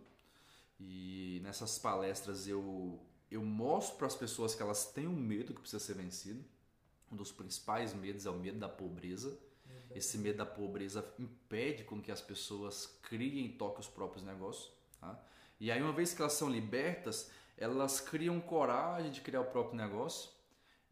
e 0.80 1.40
nessas 1.44 1.78
palestras 1.78 2.48
eu, 2.48 3.00
eu 3.30 3.44
mostro 3.44 3.96
para 3.96 4.06
as 4.08 4.16
pessoas 4.16 4.54
que 4.54 4.62
elas 4.62 4.86
têm 4.86 5.06
um 5.06 5.16
medo 5.16 5.54
que 5.54 5.60
precisa 5.60 5.84
ser 5.84 5.94
vencido. 5.94 6.44
Um 7.10 7.16
dos 7.16 7.30
principais 7.30 7.94
medos 7.94 8.26
é 8.26 8.30
o 8.30 8.38
medo 8.38 8.58
da 8.58 8.68
pobreza. 8.68 9.38
Esse 9.94 10.18
medo 10.18 10.38
da 10.38 10.46
pobreza 10.46 11.04
impede 11.18 11.84
com 11.84 12.00
que 12.00 12.10
as 12.10 12.20
pessoas 12.20 12.86
criem 13.02 13.46
e 13.46 13.52
toquem 13.52 13.80
os 13.80 13.88
próprios 13.88 14.24
negócios. 14.24 14.72
Tá? 15.00 15.20
E 15.60 15.70
aí, 15.70 15.80
uma 15.82 15.92
vez 15.92 16.14
que 16.14 16.20
elas 16.20 16.32
são 16.32 16.48
libertas, 16.48 17.30
elas 17.56 18.00
criam 18.00 18.40
coragem 18.40 19.10
de 19.10 19.20
criar 19.20 19.40
o 19.40 19.46
próprio 19.46 19.76
negócio 19.76 20.30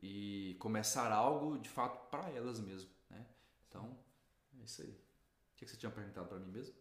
e 0.02 0.56
começar 0.58 1.10
algo 1.12 1.58
de 1.58 1.68
fato 1.68 2.08
para 2.10 2.30
elas 2.30 2.60
mesmas. 2.60 2.88
Né? 3.08 3.26
Então, 3.68 3.96
é 4.58 4.64
isso 4.64 4.82
aí. 4.82 4.90
O 4.90 5.56
que 5.56 5.66
você 5.66 5.76
tinha 5.76 5.90
perguntado 5.90 6.28
para 6.28 6.38
mim 6.38 6.50
mesmo? 6.50 6.74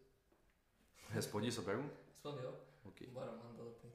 Respondi 1.09 1.51
sua 1.51 1.63
pergunta? 1.63 1.95
Respondeu. 2.11 2.55
Ok. 2.85 3.07
Bora, 3.07 3.31
manda 3.31 3.63
outra. 3.63 3.89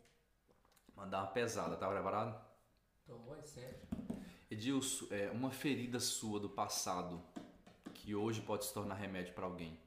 Mandar 0.96 1.22
uma 1.22 1.30
pesada, 1.30 1.76
tá 1.76 1.88
preparado? 1.88 2.44
Tô, 3.06 3.18
vai 3.18 3.42
sempre. 3.42 3.88
Edilson, 4.50 5.06
é, 5.10 5.30
uma 5.30 5.50
ferida 5.50 5.98
sua 5.98 6.38
do 6.38 6.48
passado 6.48 7.22
que 8.04 8.14
hoje 8.14 8.42
pode 8.42 8.66
se 8.66 8.74
tornar 8.74 8.96
remédio 8.96 9.32
para 9.32 9.46
alguém. 9.46 9.80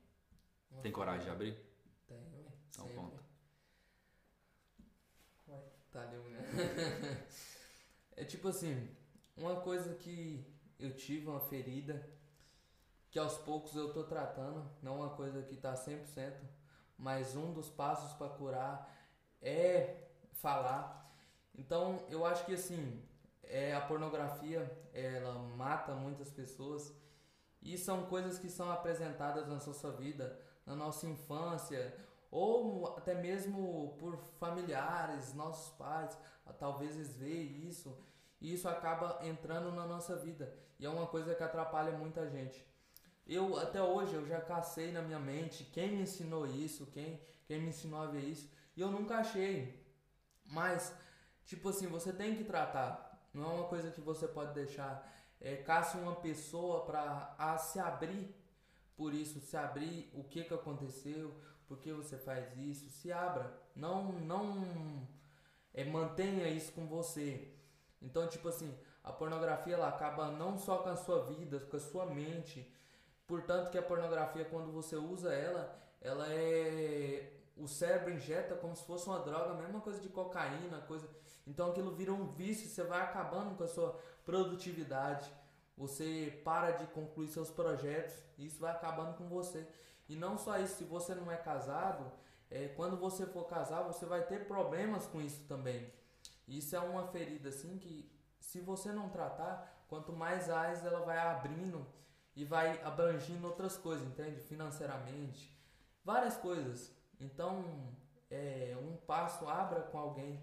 Uma 0.72 0.82
Tem 0.82 0.92
coragem 0.92 1.26
de 1.26 1.30
abrir? 1.30 1.56
Tenho, 2.08 2.26
ué. 2.44 2.52
Então 2.70 2.86
sempre. 2.86 3.00
conta. 3.00 3.24
Ué, 5.50 5.64
tá 5.92 6.02
ali, 6.02 6.18
né? 6.18 6.42
é 8.18 8.26
tipo 8.26 8.48
assim, 8.48 8.90
uma 9.38 9.58
coisa 9.62 9.94
que 9.94 10.44
eu 10.80 10.96
tive, 10.96 11.28
uma 11.28 11.40
ferida, 11.40 12.10
que 13.12 13.20
aos 13.20 13.38
poucos 13.38 13.76
eu 13.76 13.94
tô 13.94 14.04
tratando, 14.04 14.68
não 14.82 14.96
uma 14.96 15.12
coisa 15.12 15.44
que 15.44 15.56
tá 15.56 15.76
100%, 15.76 16.34
mas 16.98 17.36
um 17.36 17.54
dos 17.54 17.70
passos 17.70 18.14
para 18.14 18.30
curar 18.30 18.98
é 19.40 20.08
falar. 20.32 21.08
Então, 21.54 22.04
eu 22.10 22.26
acho 22.26 22.44
que 22.48 22.56
assim, 22.56 23.00
é, 23.44 23.76
a 23.76 23.82
pornografia, 23.82 24.76
ela 24.92 25.36
mata 25.56 25.94
muitas 25.94 26.32
pessoas 26.32 26.92
e 27.68 27.78
são 27.78 28.06
coisas 28.06 28.40
que 28.40 28.50
são 28.50 28.72
apresentadas 28.72 29.46
na 29.46 29.56
nossa 29.56 29.92
vida, 29.92 30.40
na 30.66 30.74
nossa 30.74 31.06
infância, 31.06 31.94
ou 32.32 32.96
até 32.98 33.14
mesmo 33.14 33.98
por 34.00 34.16
familiares, 34.40 35.34
nossos 35.34 35.76
pais, 35.76 36.18
talvez 36.58 36.96
eles 36.96 37.18
vejam 37.18 37.68
isso, 37.68 37.98
e 38.40 38.54
isso 38.54 38.70
acaba 38.70 39.20
entrando 39.22 39.70
na 39.74 39.86
nossa 39.86 40.16
vida. 40.16 40.54
E 40.80 40.86
é 40.86 40.90
uma 40.90 41.08
coisa 41.08 41.36
que 41.36 41.44
atrapalha 41.44 41.92
muita 41.92 42.30
gente. 42.30 42.66
Eu 43.26 43.58
até 43.60 43.84
hoje 43.84 44.14
eu 44.14 44.26
já 44.26 44.40
cacei 44.40 44.94
na 44.94 45.02
minha 45.02 45.20
mente 45.20 45.66
quem 45.66 45.92
me 45.92 46.04
ensinou 46.04 46.48
isso, 46.48 46.86
quem, 46.86 47.20
quem 47.46 47.60
me 47.60 47.70
ensinou 47.70 48.02
a 48.02 48.06
ver 48.08 48.24
isso, 48.24 48.50
e 48.78 48.80
eu 48.80 48.90
nunca 48.90 49.18
achei. 49.18 49.86
Mas 50.46 50.96
tipo 51.46 51.68
assim, 51.68 51.88
você 51.88 52.14
tem 52.14 52.34
que 52.34 52.46
tratar. 52.46 53.28
Não 53.34 53.44
é 53.44 53.54
uma 53.56 53.68
coisa 53.68 53.92
que 53.92 54.00
você 54.00 54.26
pode 54.26 54.54
deixar 54.54 55.06
é, 55.40 55.56
caça 55.58 55.98
uma 55.98 56.16
pessoa 56.16 56.86
para 56.86 57.58
se 57.58 57.80
abrir 57.80 58.36
por 58.96 59.14
isso, 59.14 59.40
se 59.40 59.56
abrir 59.56 60.10
o 60.14 60.24
que 60.24 60.44
que 60.44 60.54
aconteceu, 60.54 61.34
por 61.68 61.78
que 61.78 61.92
você 61.94 62.18
faz 62.18 62.58
isso, 62.58 62.90
se 62.90 63.12
abra, 63.12 63.54
não 63.76 64.12
não 64.14 65.08
é, 65.74 65.84
mantenha 65.84 66.48
isso 66.48 66.72
com 66.74 66.88
você. 66.88 67.54
Então, 68.02 68.28
tipo 68.28 68.48
assim, 68.48 68.76
a 69.04 69.12
pornografia 69.12 69.76
ela 69.76 69.88
acaba 69.88 70.32
não 70.32 70.58
só 70.58 70.80
com 70.80 70.90
a 70.90 70.96
sua 70.96 71.24
vida, 71.26 71.60
com 71.60 71.78
a 71.78 71.80
sua 71.80 72.06
mente. 72.06 72.74
Portanto, 73.28 73.70
que 73.70 73.78
a 73.78 73.84
pornografia 73.84 74.46
quando 74.46 74.72
você 74.72 74.96
usa 74.96 75.34
ela, 75.34 75.78
ela 76.02 76.26
é 76.30 77.37
o 77.60 77.68
cérebro 77.68 78.12
injeta 78.14 78.56
como 78.56 78.76
se 78.76 78.84
fosse 78.84 79.08
uma 79.08 79.20
droga, 79.20 79.52
a 79.52 79.56
mesma 79.56 79.82
coisa 79.82 80.00
de 80.00 80.10
cocaína, 80.10 80.82
coisa. 80.82 81.10
Então 81.46 81.72
aquilo 81.72 81.92
vira 81.92 82.14
um 82.14 82.28
vício, 82.28 82.68
você 82.68 82.84
vai 82.84 83.02
acabando 83.02 83.56
com 83.56 83.64
a 83.64 83.68
sua 83.68 84.00
produtividade. 84.26 85.32
Você 85.78 86.42
para 86.44 86.72
de 86.72 86.88
concluir 86.88 87.28
seus 87.28 87.52
projetos, 87.52 88.16
isso 88.38 88.60
vai 88.60 88.72
acabando 88.72 89.16
com 89.16 89.28
você. 89.28 89.68
E 90.10 90.16
não 90.16 90.38
só 90.38 90.58
isso, 90.60 90.78
se 90.78 90.84
você 90.84 91.14
não 91.14 91.32
é 91.32 91.38
casado, 91.38 92.12
é, 92.50 92.70
quando 92.70 92.98
você 92.98 93.26
for 93.26 93.46
casar, 93.46 93.84
você 93.84 94.06
vai 94.06 94.24
ter 94.26 94.48
problemas 94.48 95.06
com 95.06 95.22
isso 95.22 95.44
também. 95.48 95.92
Isso 96.48 96.76
é 96.76 96.80
uma 96.80 97.08
ferida 97.08 97.50
assim 97.50 97.78
que 97.78 98.10
se 98.40 98.62
você 98.62 98.92
não 98.92 99.10
tratar, 99.10 99.84
quanto 99.88 100.14
mais 100.14 100.50
áreas 100.50 100.84
ela 100.86 101.02
vai 101.02 101.18
abrindo 101.18 101.86
e 102.36 102.46
vai 102.46 102.82
abrangindo 102.84 103.46
outras 103.48 103.78
coisas, 103.78 104.08
entende? 104.08 104.40
Financeiramente, 104.40 105.54
várias 106.04 106.38
coisas. 106.38 106.96
Então, 107.20 107.96
é, 108.30 108.78
um 108.82 108.96
passo, 108.98 109.48
abra 109.48 109.82
com 109.82 109.98
alguém, 109.98 110.42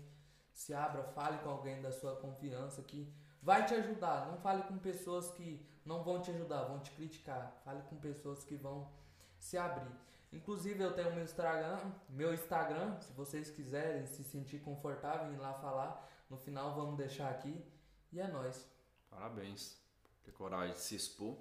se 0.53 0.73
abra, 0.75 1.03
fale 1.05 1.39
com 1.39 1.51
alguém 1.51 1.81
da 1.81 1.93
sua 1.93 2.17
confiança 2.17 2.83
que 2.83 3.13
vai 3.43 3.65
te 3.65 3.75
ajudar. 3.75 4.27
Não 4.27 4.39
fale 4.39 4.63
com 4.65 4.79
pessoas 4.79 5.31
que 5.33 5.65
não 5.85 6.03
vão 6.03 6.21
te 6.21 6.31
ajudar, 6.31 6.65
vão 6.65 6.81
te 6.81 6.91
criticar. 6.93 7.61
Fale 7.65 7.83
com 7.83 7.97
pessoas 7.97 8.45
que 8.45 8.57
vão 8.57 8.91
se 9.39 9.59
abrir. 9.59 9.93
Inclusive 10.33 10.83
eu 10.83 10.93
tenho 10.93 11.15
meu 11.15 11.23
Instagram, 11.23 11.79
meu 12.09 12.35
Instagram, 12.35 13.01
se 13.01 13.13
vocês 13.13 13.51
quiserem 13.51 14.05
se 14.07 14.25
sentir 14.25 14.61
confortável 14.61 15.31
em 15.31 15.35
ir 15.35 15.39
lá 15.39 15.55
falar, 15.55 16.11
no 16.29 16.37
final 16.37 16.75
vamos 16.75 16.97
deixar 16.97 17.31
aqui 17.31 17.65
e 18.13 18.19
é 18.19 18.27
nós. 18.27 18.69
Parabéns 19.09 19.81
por 20.03 20.11
ter 20.25 20.33
coragem 20.33 20.75
de 20.75 20.81
se 20.81 20.97
expor. 20.97 21.37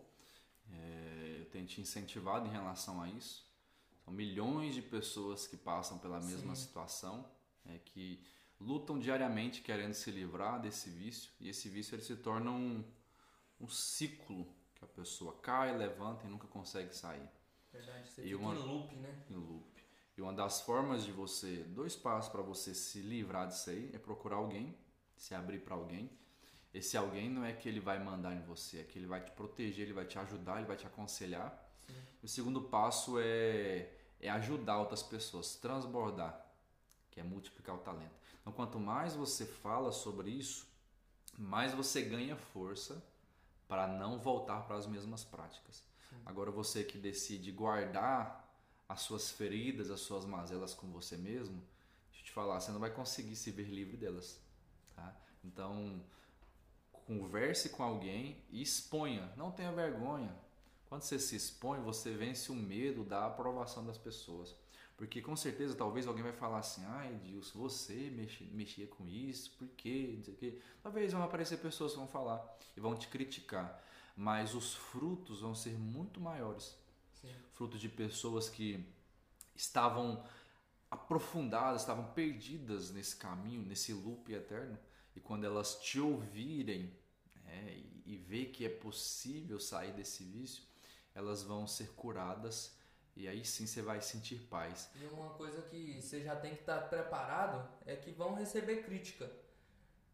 É, 0.71 1.37
eu 1.39 1.45
tenho 1.49 1.65
te 1.65 1.81
incentivado 1.81 2.45
em 2.47 2.51
relação 2.51 3.01
a 3.01 3.07
isso. 3.07 3.51
São 4.03 4.13
milhões 4.13 4.75
de 4.75 4.81
pessoas 4.81 5.47
que 5.47 5.55
passam 5.57 5.97
pela 5.97 6.19
mesma 6.19 6.55
Sim. 6.55 6.65
situação, 6.65 7.29
é, 7.65 7.77
que 7.79 8.23
lutam 8.59 8.99
diariamente 8.99 9.61
querendo 9.61 9.93
se 9.93 10.11
livrar 10.11 10.61
desse 10.61 10.89
vício 10.89 11.31
e 11.39 11.49
esse 11.49 11.69
vício 11.69 11.95
ele 11.95 12.01
se 12.03 12.15
torna 12.17 12.51
um, 12.51 12.83
um 13.59 13.67
ciclo 13.67 14.45
que 14.75 14.83
a 14.83 14.87
pessoa 14.87 15.33
cai, 15.41 15.75
levanta 15.77 16.25
e 16.25 16.29
nunca 16.29 16.47
consegue 16.47 16.95
sair 16.95 17.27
Verdade, 17.71 18.07
você 18.07 18.21
E 18.21 18.25
fica 18.25 18.37
uma- 18.37 18.53
em 18.53 18.57
loop, 18.59 18.95
né? 18.97 19.23
em 19.29 19.35
loop. 19.35 19.83
E 20.15 20.21
uma 20.21 20.31
das 20.33 20.61
formas 20.61 21.03
de 21.03 21.11
você, 21.11 21.63
dois 21.63 21.95
passos 21.95 22.31
para 22.31 22.41
você 22.43 22.75
se 22.75 22.99
livrar 23.01 23.47
disso 23.47 23.69
aí 23.71 23.89
é 23.93 23.97
procurar 23.97 24.35
alguém, 24.35 24.77
se 25.17 25.33
abrir 25.33 25.59
para 25.59 25.73
alguém. 25.73 26.07
Esse 26.71 26.95
alguém 26.97 27.29
não 27.31 27.43
é 27.43 27.51
que 27.53 27.67
ele 27.67 27.79
vai 27.79 27.97
mandar 28.03 28.33
em 28.35 28.41
você, 28.43 28.79
é 28.79 28.83
que 28.83 28.99
ele 28.99 29.07
vai 29.07 29.23
te 29.23 29.31
proteger, 29.31 29.85
ele 29.85 29.93
vai 29.93 30.05
te 30.05 30.19
ajudar, 30.19 30.57
ele 30.57 30.67
vai 30.67 30.77
te 30.77 30.85
aconselhar. 30.85 31.62
Sim. 31.87 31.93
O 32.21 32.27
segundo 32.27 32.61
passo 32.61 33.19
é, 33.19 33.89
é 34.19 34.29
ajudar 34.29 34.79
outras 34.79 35.03
pessoas, 35.03 35.55
transbordar, 35.55 36.45
que 37.11 37.19
é 37.19 37.23
multiplicar 37.23 37.75
o 37.75 37.79
talento. 37.79 38.15
Então, 38.41 38.51
quanto 38.51 38.79
mais 38.79 39.15
você 39.15 39.45
fala 39.45 39.91
sobre 39.91 40.29
isso, 40.29 40.67
mais 41.37 41.73
você 41.73 42.01
ganha 42.01 42.35
força 42.35 43.03
para 43.67 43.87
não 43.87 44.19
voltar 44.19 44.61
para 44.67 44.75
as 44.75 44.85
mesmas 44.85 45.23
práticas. 45.23 45.83
Agora, 46.25 46.51
você 46.51 46.83
que 46.83 46.97
decide 46.97 47.51
guardar 47.51 48.43
as 48.87 49.01
suas 49.01 49.31
feridas, 49.31 49.89
as 49.89 50.01
suas 50.01 50.25
mazelas 50.25 50.73
com 50.73 50.87
você 50.91 51.17
mesmo, 51.17 51.63
deixa 52.09 52.21
eu 52.21 52.25
te 52.25 52.31
falar, 52.31 52.59
você 52.59 52.71
não 52.71 52.79
vai 52.79 52.91
conseguir 52.91 53.35
se 53.35 53.49
ver 53.51 53.67
livre 53.67 53.97
delas. 53.97 54.39
Tá? 54.95 55.15
Então, 55.43 56.03
converse 56.91 57.69
com 57.69 57.83
alguém 57.83 58.43
e 58.49 58.61
exponha, 58.61 59.31
não 59.35 59.51
tenha 59.51 59.71
vergonha. 59.71 60.33
Quando 60.93 61.01
você 61.01 61.17
se 61.17 61.35
expõe, 61.35 61.81
você 61.81 62.11
vence 62.11 62.51
o 62.51 62.55
medo 62.55 63.03
da 63.03 63.25
aprovação 63.25 63.83
das 63.83 63.97
pessoas. 63.97 64.55
Porque 64.95 65.23
com 65.23 65.35
certeza 65.35 65.73
talvez 65.73 66.05
alguém 66.05 66.21
vai 66.21 66.33
falar 66.33 66.59
assim, 66.59 66.85
ai 66.85 67.15
Edilson, 67.15 67.57
você 67.57 68.11
mexia, 68.11 68.47
mexia 68.51 68.85
com 68.85 69.07
isso, 69.07 69.57
por 69.57 69.67
quê? 69.69 70.13
Não 70.15 70.23
sei 70.23 70.33
o 70.35 70.37
quê. 70.37 70.61
Talvez 70.83 71.11
vão 71.11 71.23
aparecer 71.23 71.57
pessoas 71.57 71.93
que 71.93 71.97
vão 71.97 72.07
falar 72.07 72.47
e 72.77 72.79
vão 72.79 72.93
te 72.95 73.07
criticar. 73.07 73.83
Mas 74.15 74.53
os 74.53 74.75
frutos 74.75 75.41
vão 75.41 75.55
ser 75.55 75.73
muito 75.79 76.21
maiores. 76.21 76.77
Sim. 77.11 77.33
Frutos 77.53 77.81
de 77.81 77.89
pessoas 77.89 78.47
que 78.47 78.85
estavam 79.55 80.23
aprofundadas, 80.91 81.81
estavam 81.81 82.13
perdidas 82.13 82.91
nesse 82.91 83.15
caminho, 83.15 83.65
nesse 83.65 83.91
loop 83.93 84.31
eterno, 84.31 84.77
E 85.15 85.19
quando 85.19 85.43
elas 85.43 85.73
te 85.81 85.99
ouvirem 85.99 86.95
né, 87.43 87.81
e, 88.05 88.13
e 88.13 88.15
ver 88.15 88.51
que 88.51 88.63
é 88.63 88.69
possível 88.69 89.59
sair 89.59 89.91
desse 89.91 90.23
vício, 90.23 90.71
elas 91.15 91.43
vão 91.43 91.67
ser 91.67 91.89
curadas 91.93 92.77
e 93.15 93.27
aí 93.27 93.45
sim 93.45 93.67
você 93.67 93.81
vai 93.81 94.01
sentir 94.01 94.47
paz. 94.49 94.89
E 94.95 95.05
uma 95.05 95.29
coisa 95.31 95.61
que 95.61 96.01
você 96.01 96.21
já 96.21 96.35
tem 96.35 96.55
que 96.55 96.61
estar 96.61 96.81
preparado 96.89 97.67
é 97.85 97.95
que 97.95 98.11
vão 98.11 98.33
receber 98.33 98.83
crítica. 98.83 99.29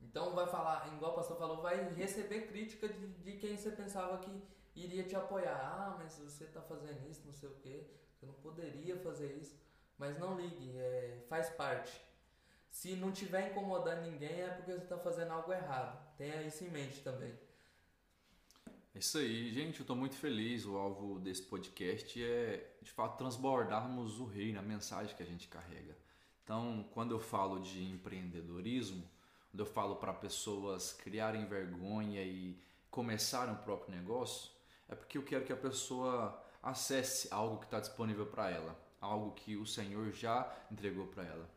Então 0.02 0.34
vai 0.34 0.48
falar, 0.48 0.92
igual 0.94 1.14
o 1.14 1.16
pastor 1.16 1.38
falou, 1.38 1.62
vai 1.62 1.94
receber 1.94 2.48
crítica 2.48 2.88
de, 2.88 3.08
de 3.08 3.34
quem 3.34 3.56
você 3.56 3.72
pensava 3.72 4.18
que 4.18 4.32
iria 4.76 5.04
te 5.04 5.16
apoiar. 5.16 5.58
Ah, 5.58 5.96
mas 5.98 6.18
você 6.18 6.46
está 6.46 6.62
fazendo 6.62 7.08
isso, 7.10 7.26
não 7.26 7.34
sei 7.34 7.50
o 7.50 7.56
quê, 7.56 7.88
você 8.14 8.26
não 8.26 8.34
poderia 8.36 8.98
fazer 8.98 9.34
isso. 9.38 9.58
Mas 9.98 10.18
não 10.18 10.40
ligue, 10.40 10.78
é, 10.78 11.26
faz 11.28 11.50
parte. 11.50 12.02
Se 12.70 12.96
não 12.96 13.12
estiver 13.12 13.52
incomodando 13.52 14.04
ninguém 14.04 14.42
é 14.42 14.48
porque 14.50 14.72
você 14.72 14.84
está 14.84 14.98
fazendo 14.98 15.32
algo 15.32 15.52
errado. 15.52 16.16
Tenha 16.18 16.42
isso 16.44 16.64
em 16.64 16.70
mente 16.70 17.02
também. 17.02 17.38
É 18.94 19.00
isso 19.00 19.18
aí, 19.18 19.52
gente. 19.54 19.80
Eu 19.80 19.84
estou 19.84 19.96
muito 19.96 20.16
feliz. 20.16 20.66
O 20.66 20.78
alvo 20.78 21.20
desse 21.20 21.44
podcast 21.44 22.24
é, 22.24 22.76
de 22.82 22.92
fato, 22.92 23.18
transbordarmos 23.18 24.20
o 24.20 24.26
reino, 24.26 24.60
a 24.60 24.64
mensagem 24.64 25.16
que 25.16 25.24
a 25.24 25.26
gente 25.26 25.48
carrega. 25.48 25.96
Então, 26.44 26.88
quando 26.94 27.12
eu 27.12 27.20
falo 27.20 27.60
de 27.60 27.84
empreendedorismo, 27.84 29.08
quando 29.52 29.60
eu 29.60 29.66
falo 29.66 29.96
para 29.98 30.14
pessoas 30.14 30.94
criarem 30.94 31.46
vergonha 31.46 32.24
e 32.24 32.60
começarem 32.90 33.54
o 33.54 33.58
próprio 33.58 33.96
negócio, 33.96 34.50
é 34.88 34.96
porque 34.96 35.18
eu 35.18 35.24
quero 35.24 35.46
que 35.46 35.54
a 35.54 35.58
pessoa 35.58 36.44
acesse 36.62 37.32
algo 37.32 37.60
que 37.60 37.66
está 37.66 37.80
disponível 37.80 38.26
para 38.26 38.50
ela, 38.50 38.76
algo 39.00 39.32
que 39.32 39.56
o 39.56 39.66
Senhor 39.66 40.12
já 40.12 40.52
entregou 40.72 41.06
para 41.06 41.24
ela. 41.24 41.50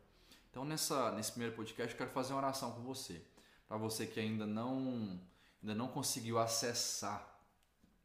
Então, 0.50 0.64
nessa, 0.64 1.10
nesse 1.12 1.32
primeiro 1.32 1.56
podcast, 1.56 1.94
eu 1.94 1.98
quero 1.98 2.10
fazer 2.10 2.34
uma 2.34 2.40
oração 2.40 2.72
com 2.72 2.82
você. 2.82 3.22
Para 3.66 3.78
você 3.78 4.06
que 4.06 4.20
ainda 4.20 4.46
não, 4.46 5.18
ainda 5.62 5.74
não 5.74 5.88
conseguiu 5.88 6.38
acessar, 6.38 7.40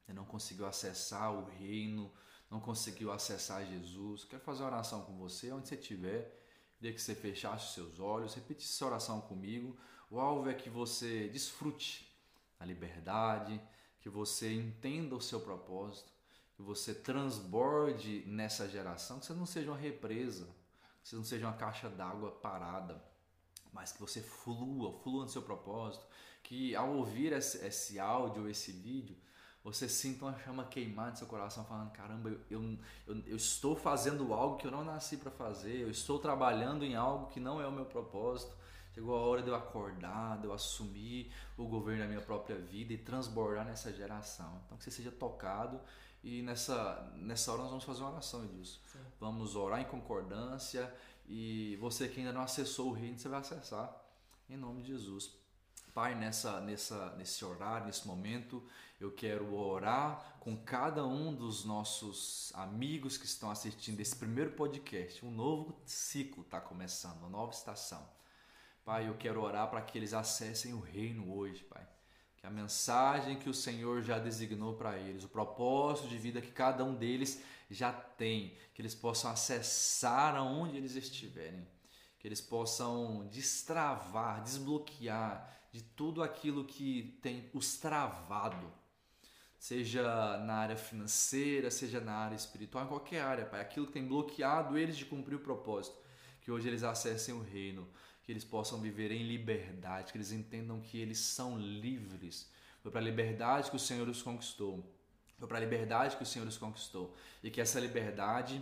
ainda 0.08 0.22
não 0.22 0.28
conseguiu 0.28 0.68
acessar 0.68 1.34
o 1.34 1.46
reino, 1.46 2.14
não 2.50 2.60
conseguiu 2.60 3.12
acessar 3.12 3.66
Jesus, 3.66 4.24
quero 4.24 4.42
fazer 4.42 4.64
uma 4.64 4.70
oração 4.70 5.02
com 5.02 5.18
você, 5.18 5.52
onde 5.52 5.68
você 5.68 5.76
estiver. 5.76 6.34
Queria 6.78 6.94
que 6.94 7.02
você 7.02 7.16
fechasse 7.16 7.66
os 7.66 7.74
seus 7.74 8.00
olhos, 8.00 8.36
repetisse 8.36 8.74
essa 8.74 8.86
oração 8.86 9.20
comigo. 9.22 9.76
O 10.10 10.20
alvo 10.20 10.50
é 10.50 10.54
que 10.54 10.70
você 10.70 11.28
desfrute 11.28 12.08
a 12.60 12.66
liberdade, 12.66 13.60
que 14.00 14.10
você 14.10 14.54
entenda 14.54 15.16
o 15.16 15.22
seu 15.22 15.42
propósito, 15.42 16.12
que 16.56 16.62
você 16.62 16.94
transborde 16.94 18.24
nessa 18.28 18.70
geração, 18.70 19.20
que 19.20 19.26
você 19.26 19.34
não 19.34 19.46
seja 19.46 19.72
uma 19.72 19.78
represa, 19.78 20.46
que 21.04 21.10
você 21.10 21.16
não 21.16 21.24
seja 21.24 21.48
uma 21.48 21.58
caixa 21.58 21.90
d'água 21.90 22.32
parada, 22.32 23.04
mas 23.74 23.92
que 23.92 24.00
você 24.00 24.22
flua, 24.22 24.94
flua 25.00 25.24
no 25.24 25.30
seu 25.30 25.42
propósito, 25.42 26.06
que 26.48 26.74
ao 26.76 26.96
ouvir 26.96 27.34
esse, 27.34 27.58
esse 27.66 28.00
áudio, 28.00 28.50
esse 28.50 28.72
vídeo, 28.72 29.18
você 29.62 29.90
sinta 29.90 30.24
uma 30.24 30.40
chama 30.40 30.64
queimar 30.64 31.12
no 31.12 31.18
seu 31.18 31.28
coração, 31.28 31.66
falando: 31.66 31.92
caramba, 31.92 32.30
eu, 32.30 32.40
eu, 32.50 32.80
eu, 33.06 33.24
eu 33.28 33.36
estou 33.36 33.76
fazendo 33.76 34.34
algo 34.34 34.56
que 34.56 34.66
eu 34.66 34.72
não 34.72 34.84
nasci 34.84 35.18
para 35.18 35.30
fazer, 35.30 35.82
eu 35.82 35.90
estou 35.92 36.18
trabalhando 36.18 36.86
em 36.86 36.96
algo 36.96 37.28
que 37.28 37.40
não 37.40 37.60
é 37.60 37.68
o 37.68 37.72
meu 37.72 37.86
propósito. 37.86 38.56
Chegou 38.94 39.16
a 39.16 39.20
hora 39.20 39.44
de 39.44 39.50
eu 39.50 39.56
acordar, 39.56 40.40
de 40.40 40.46
eu 40.46 40.54
assumir 40.54 41.32
o 41.56 41.68
governo 41.68 42.02
da 42.02 42.08
minha 42.08 42.22
própria 42.22 42.58
vida 42.58 42.94
e 42.94 42.98
transbordar 42.98 43.66
nessa 43.66 43.94
geração. 43.94 44.60
Então, 44.66 44.78
que 44.78 44.86
você 44.86 44.90
seja 44.90 45.12
tocado 45.12 45.80
e 46.24 46.42
nessa, 46.42 47.12
nessa 47.16 47.52
hora 47.52 47.62
nós 47.62 47.70
vamos 47.70 47.84
fazer 47.84 48.02
uma 48.02 48.14
oração 48.14 48.48
disso. 48.48 48.82
Sim. 48.92 49.00
Vamos 49.20 49.56
orar 49.56 49.82
em 49.82 49.86
concordância 49.86 50.92
e 51.28 51.78
você 51.80 52.08
que 52.08 52.22
ainda 52.22 52.34
não 52.34 52.42
acessou 52.42 52.90
o 52.90 52.94
reino, 52.94 53.20
você 53.20 53.30
vai 53.30 53.42
acessar 53.42 53.96
em 54.50 54.58
nome 54.58 54.82
de 54.82 54.88
Jesus. 54.88 55.38
Pai, 55.98 56.14
nessa, 56.14 56.62
nessa, 56.62 57.16
nesse 57.18 57.44
horário, 57.44 57.88
nesse 57.88 58.06
momento, 58.06 58.62
eu 59.00 59.12
quero 59.12 59.56
orar 59.56 60.38
com 60.40 60.56
cada 60.56 61.04
um 61.04 61.34
dos 61.34 61.66
nossos 61.66 62.52
amigos 62.54 63.18
que 63.18 63.26
estão 63.26 63.50
assistindo 63.50 64.00
esse 64.00 64.16
primeiro 64.16 64.52
podcast. 64.52 65.26
Um 65.26 65.32
novo 65.32 65.76
ciclo 65.88 66.44
está 66.44 66.62
começando, 66.62 67.18
uma 67.18 67.30
nova 67.30 67.52
estação. 67.52 68.08
Pai, 68.86 69.08
eu 69.10 69.16
quero 69.16 69.42
orar 69.42 69.72
para 69.72 69.82
que 69.82 69.98
eles 69.98 70.14
acessem 70.14 70.72
o 70.72 70.80
reino 70.80 71.36
hoje, 71.36 71.64
Pai. 71.64 71.88
Que 72.38 72.46
a 72.46 72.52
mensagem 72.52 73.40
que 73.40 73.50
o 73.50 73.54
Senhor 73.54 74.04
já 74.04 74.20
designou 74.20 74.76
para 74.76 75.00
eles, 75.00 75.24
o 75.24 75.30
propósito 75.30 76.10
de 76.10 76.20
vida 76.20 76.40
que 76.40 76.52
cada 76.52 76.84
um 76.86 76.94
deles 76.94 77.42
já 77.72 77.92
tem, 77.92 78.56
que 78.76 78.84
eles 78.84 78.94
possam 78.94 79.32
acessar 79.32 80.36
aonde 80.36 80.78
eles 80.78 80.96
estiverem, 80.96 81.68
que 82.20 82.28
eles 82.28 82.40
possam 82.40 83.28
destravar, 83.32 84.44
desbloquear 84.44 85.57
de 85.78 85.84
tudo 85.84 86.24
aquilo 86.24 86.66
que 86.66 87.20
tem 87.22 87.50
os 87.54 87.78
travado, 87.78 88.72
seja 89.60 90.04
na 90.40 90.56
área 90.56 90.76
financeira, 90.76 91.70
seja 91.70 92.02
na 92.02 92.16
área 92.16 92.36
espiritual, 92.36 92.84
em 92.84 92.88
qualquer 92.88 93.22
área, 93.22 93.46
Pai, 93.46 93.62
aquilo 93.62 93.86
que 93.86 93.94
tem 93.94 94.08
bloqueado 94.08 94.76
eles 94.76 94.98
de 94.98 95.06
cumprir 95.06 95.36
o 95.36 95.40
propósito, 95.40 95.96
que 96.42 96.50
hoje 96.50 96.68
eles 96.68 96.82
acessem 96.82 97.34
o 97.36 97.44
reino 97.44 97.88
que 98.24 98.32
eles 98.32 98.44
possam 98.44 98.82
viver 98.82 99.12
em 99.12 99.26
liberdade, 99.26 100.12
que 100.12 100.18
eles 100.18 100.32
entendam 100.32 100.82
que 100.82 100.98
eles 100.98 101.20
são 101.20 101.58
livres. 101.58 102.52
Foi 102.82 102.92
para 102.92 103.00
a 103.00 103.04
liberdade 103.04 103.70
que 103.70 103.76
o 103.76 103.80
Senhor 103.80 104.10
os 104.10 104.22
conquistou. 104.22 104.84
Foi 105.38 105.48
para 105.48 105.58
a 105.58 105.62
liberdade 105.62 106.18
que 106.18 106.24
o 106.24 106.26
Senhor 106.26 106.46
os 106.46 106.58
conquistou. 106.58 107.16
E 107.42 107.50
que 107.50 107.62
essa 107.62 107.80
liberdade 107.80 108.62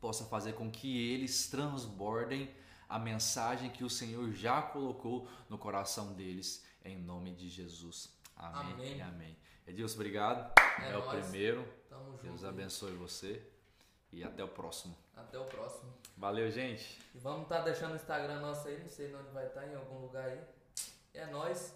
possa 0.00 0.24
fazer 0.24 0.54
com 0.54 0.70
que 0.70 1.12
eles 1.12 1.48
transbordem 1.48 2.48
a 2.88 2.98
mensagem 2.98 3.70
que 3.70 3.84
o 3.84 3.90
Senhor 3.90 4.32
já 4.32 4.62
colocou 4.62 5.28
no 5.48 5.58
coração 5.58 6.12
deles, 6.12 6.64
em 6.84 6.96
nome 6.96 7.34
de 7.34 7.48
Jesus. 7.48 8.12
Amém. 8.36 8.72
Amém. 8.72 9.02
amém. 9.02 9.36
Edilson, 9.66 9.94
obrigado. 9.94 10.52
É, 10.82 10.92
é 10.92 10.98
o 10.98 11.02
primeiro. 11.08 11.66
Tamo 11.88 12.18
Deus 12.18 12.40
junto, 12.40 12.46
abençoe 12.46 12.92
você. 12.92 13.42
E 14.12 14.22
até 14.22 14.44
o 14.44 14.48
próximo. 14.48 14.96
Até 15.16 15.38
o 15.38 15.44
próximo. 15.44 15.92
Valeu, 16.16 16.50
gente. 16.50 17.00
E 17.14 17.18
vamos 17.18 17.44
estar 17.44 17.58
tá 17.58 17.64
deixando 17.64 17.92
o 17.92 17.96
Instagram 17.96 18.40
nosso 18.40 18.68
aí, 18.68 18.78
não 18.80 18.88
sei 18.88 19.14
onde 19.14 19.30
vai 19.30 19.46
estar, 19.46 19.62
tá, 19.62 19.66
em 19.66 19.74
algum 19.74 19.98
lugar 19.98 20.28
aí. 20.28 20.40
É 21.12 21.26
nós. 21.26 21.74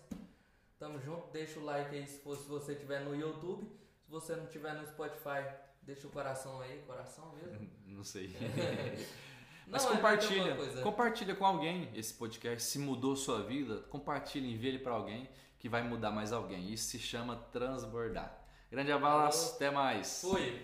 Tamo 0.78 1.00
junto. 1.00 1.28
Deixa 1.32 1.58
o 1.58 1.64
like 1.64 1.94
aí 1.94 2.06
se, 2.06 2.20
for, 2.20 2.36
se 2.36 2.46
você 2.46 2.72
estiver 2.72 3.00
no 3.00 3.14
YouTube. 3.14 3.64
Se 4.04 4.10
você 4.10 4.36
não 4.36 4.44
estiver 4.44 4.74
no 4.74 4.86
Spotify, 4.86 5.44
deixa 5.82 6.06
o 6.06 6.10
coração 6.10 6.60
aí, 6.60 6.82
coração 6.86 7.34
mesmo. 7.34 7.68
não 7.86 8.04
sei. 8.04 8.36
Mas 9.70 9.84
não, 9.84 9.92
é 9.92 9.96
compartilha, 9.96 10.58
é 10.78 10.80
compartilha 10.82 11.34
com 11.34 11.44
alguém 11.44 11.90
esse 11.94 12.14
podcast. 12.14 12.62
Se 12.62 12.78
mudou 12.78 13.14
sua 13.14 13.42
vida, 13.42 13.80
compartilha, 13.90 14.46
envie 14.46 14.68
ele 14.68 14.78
para 14.78 14.92
alguém 14.92 15.28
que 15.58 15.68
vai 15.68 15.82
mudar 15.82 16.10
mais 16.10 16.32
alguém. 16.32 16.72
Isso 16.72 16.90
se 16.90 16.98
chama 16.98 17.36
transbordar. 17.52 18.38
Grande 18.70 18.92
abraço, 18.92 19.56
até 19.56 19.70
mais. 19.70 20.20
Fui. 20.20 20.62